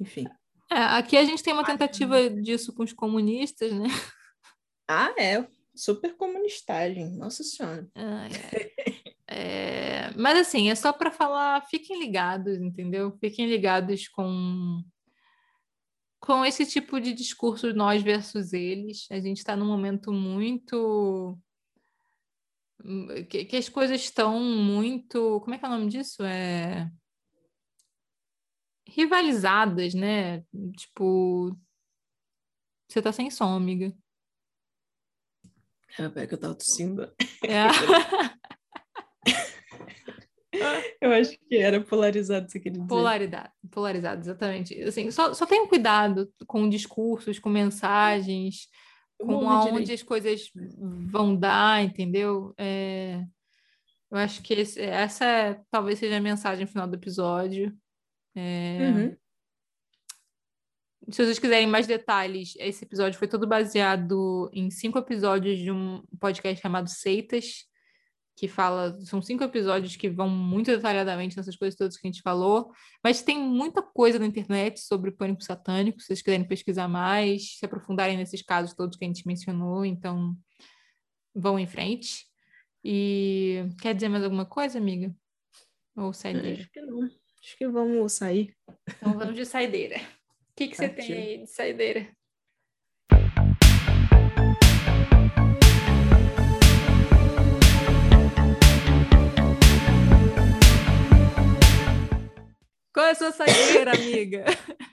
[0.00, 0.26] enfim.
[0.70, 3.86] É, aqui a gente tem uma tentativa disso com os comunistas, né?
[4.88, 5.46] Ah, é,
[5.76, 7.88] super comunistagem, nossa senhora.
[7.94, 8.28] Ah,
[9.28, 10.08] é.
[10.08, 13.16] é, mas assim, é só para falar, fiquem ligados, entendeu?
[13.20, 14.82] Fiquem ligados com
[16.18, 21.38] com esse tipo de discurso nós versus eles, a gente está num momento muito
[23.28, 26.22] que, que, as coisas estão muito, como é que é o nome disso?
[26.24, 26.90] É
[28.88, 30.42] rivalizadas, né?
[30.76, 31.56] Tipo,
[32.88, 33.92] você tá sem som, amiga.
[35.98, 37.10] É, que eu tava tossindo.
[37.42, 37.66] É.
[41.00, 42.88] Eu acho que era polarizado, você queria dizer.
[42.88, 44.80] Polaridade, polarizado, exatamente.
[44.82, 48.68] Assim, só, só tenham cuidado com discursos, com mensagens,
[49.18, 52.54] com aonde as coisas vão dar, entendeu?
[52.58, 53.22] É,
[54.10, 57.76] eu acho que esse, essa é, talvez seja a mensagem final do episódio.
[58.34, 59.16] É, uhum.
[61.10, 66.02] Se vocês quiserem mais detalhes, esse episódio foi todo baseado em cinco episódios de um
[66.18, 67.64] podcast chamado Seitas,
[68.36, 72.22] que fala, são cinco episódios que vão muito detalhadamente nessas coisas todas que a gente
[72.22, 72.72] falou,
[73.02, 77.64] mas tem muita coisa na internet sobre pânico satânico, se vocês quiserem pesquisar mais, se
[77.64, 80.36] aprofundarem nesses casos todos que a gente mencionou, então
[81.32, 82.26] vão em frente.
[82.84, 85.14] E quer dizer mais alguma coisa, amiga?
[85.96, 86.60] Ou saideira?
[86.60, 87.04] Acho que não.
[87.04, 88.56] Acho que vamos sair.
[88.88, 90.00] Então vamos de saideira.
[90.56, 92.08] O que, que você tem aí de saideira?
[102.90, 104.44] Qual é a sua saideira, amiga?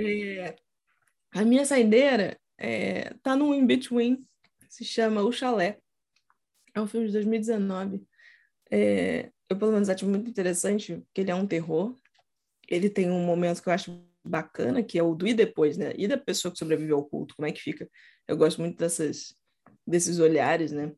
[0.00, 0.54] É,
[1.32, 4.24] a minha saideira é, tá no In Between,
[4.68, 5.80] se chama O Chalé.
[6.72, 8.06] É um filme de 2019.
[8.70, 11.94] É, eu, pelo menos, acho muito interessante, porque ele é um terror.
[12.68, 15.92] Ele tem um momento que eu acho bacana, que é o do e depois, né?
[15.96, 17.88] E da pessoa que sobreviveu ao culto, como é que fica?
[18.26, 19.34] Eu gosto muito dessas,
[19.86, 20.92] desses olhares, né?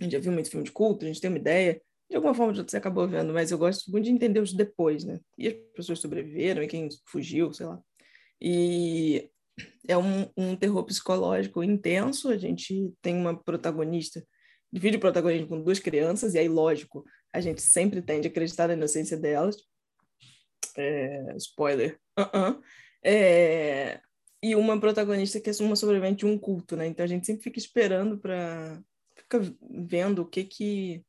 [0.00, 1.80] A gente já viu muito filme de culto, a gente tem uma ideia.
[2.10, 5.18] De alguma forma, você acabou vendo, mas eu gosto muito de entender os depois, né?
[5.38, 7.80] E as pessoas sobreviveram, e quem fugiu, sei lá.
[8.40, 9.30] E
[9.88, 12.28] é um, um terror psicológico intenso.
[12.28, 14.22] A gente tem uma protagonista,
[14.70, 18.68] divide o protagonismo com duas crianças, e aí, lógico, a gente sempre tende a acreditar
[18.68, 19.56] na inocência delas.
[20.76, 21.98] É, spoiler.
[22.18, 22.62] Uh -uh.
[23.04, 24.00] É,
[24.42, 26.86] e uma protagonista que é uma sobrevivente de um culto, né?
[26.86, 28.82] Então a gente sempre fica esperando para
[29.16, 29.40] fica
[29.70, 31.04] vendo o que que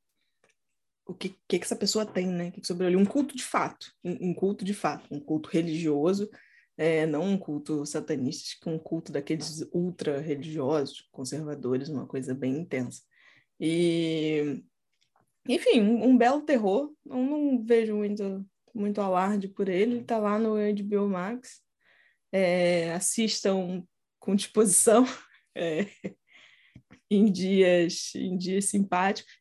[1.05, 2.51] o que, que, que essa pessoa tem, né?
[2.51, 6.29] Que sobre um culto de fato, um, culto de fato, um culto religioso
[6.77, 13.01] é, não um culto satanista, um culto daqueles ultra religiosos, conservadores, uma coisa bem intensa.
[13.59, 14.63] E,
[15.48, 16.94] enfim, um, um belo terror.
[17.06, 19.95] Eu não vejo muito, muito alarde por ele.
[19.95, 21.61] Ele tá lá no HBO Max.
[22.32, 23.86] É, assistam
[24.20, 25.06] com disposição
[25.56, 25.88] é,
[27.10, 29.32] em dias em dias simpáticos.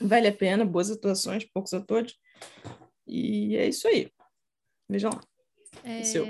[0.00, 2.14] Vale a pena, boas atuações, poucos atores.
[3.06, 4.10] E é isso aí.
[4.88, 5.20] Vejam lá.
[5.84, 6.02] É...
[6.02, 6.24] Seu.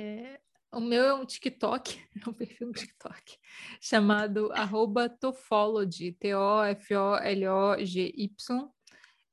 [0.72, 3.38] O meu é um TikTok, é um perfil no TikTok,
[3.80, 6.76] chamado arroba Tofology, T-O-F-O-L-O-G-Y.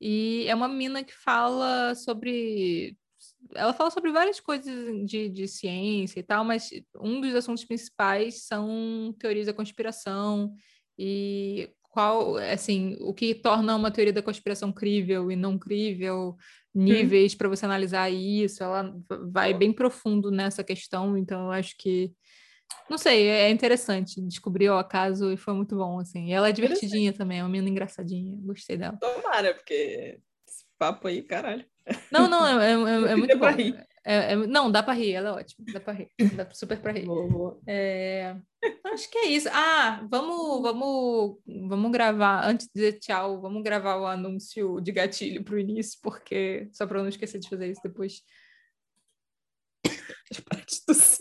[0.06, 2.98] E é uma mina que fala sobre.
[3.56, 8.46] Ela fala sobre várias coisas de, de ciência e tal, mas um dos assuntos principais
[8.46, 10.54] são teorias da conspiração
[11.00, 16.36] e qual, assim, o que torna uma teoria da conspiração crível e não crível,
[16.76, 17.38] níveis hum.
[17.38, 18.94] para você analisar isso, ela
[19.32, 22.12] vai bem profundo nessa questão, então eu acho que
[22.90, 26.28] não sei, é interessante descobrir o acaso e foi muito bom, assim.
[26.28, 28.98] E ela é divertidinha também, é uma menina engraçadinha, gostei dela.
[28.98, 31.66] Tomara, porque esse papo aí, caralho.
[32.12, 32.76] Não, não, é, é, é,
[33.12, 33.48] é muito bom.
[34.06, 36.92] É, é, não, dá para rir, ela é ótima, dá para rir, dá super para
[36.92, 37.06] rir.
[37.06, 37.62] Boa, boa.
[37.66, 38.36] É,
[38.86, 39.48] acho que é isso.
[39.50, 41.38] Ah, vamos, vamos,
[41.70, 45.98] vamos gravar, antes de dizer tchau, vamos gravar o anúncio de gatilho para o início,
[46.02, 48.22] porque só para não esquecer de fazer isso depois.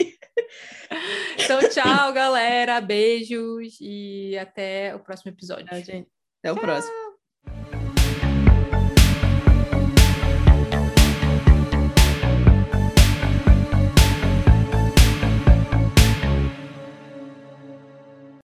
[1.53, 5.67] Então, tchau, galera, beijos e até o próximo episódio.
[5.67, 6.09] Tchau, gente.
[6.43, 7.12] Até o próximo.